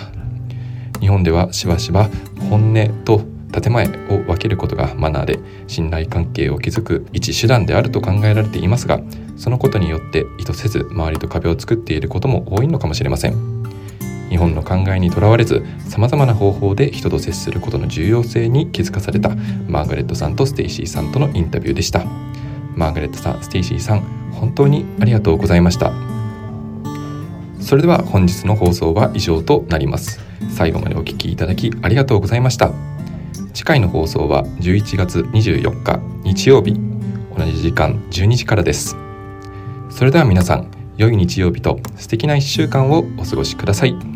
[1.02, 2.10] 日本ではしばしば
[2.50, 3.22] 本音と
[3.52, 9.02] 建前を分けることがマナーで信頼関係を築く一手段であると考えられていますが
[9.36, 13.64] そのことによって意図せず周りと壁を作っていることも多いのかもしれません。
[14.30, 19.30] 日本の考えにとらわれずさまざまな方法で人と接することの重要性に気づかされた
[19.68, 22.04] マーガレットさんとステイシーさんとのインタビューでした。
[22.76, 25.94] マーガレットさんステイシーさん本当にありがとうございました。
[27.60, 30.20] それでは本日の放送は以上となります。
[30.50, 32.72] 最後までお聞きいただきありがとうございました。
[33.54, 36.74] 次回の放送は11月24日日曜日。
[37.38, 38.98] 同じ時間12時からです。
[39.96, 44.13] それでは皆さん良い日曜日と素敵な1週間をお過ごしください。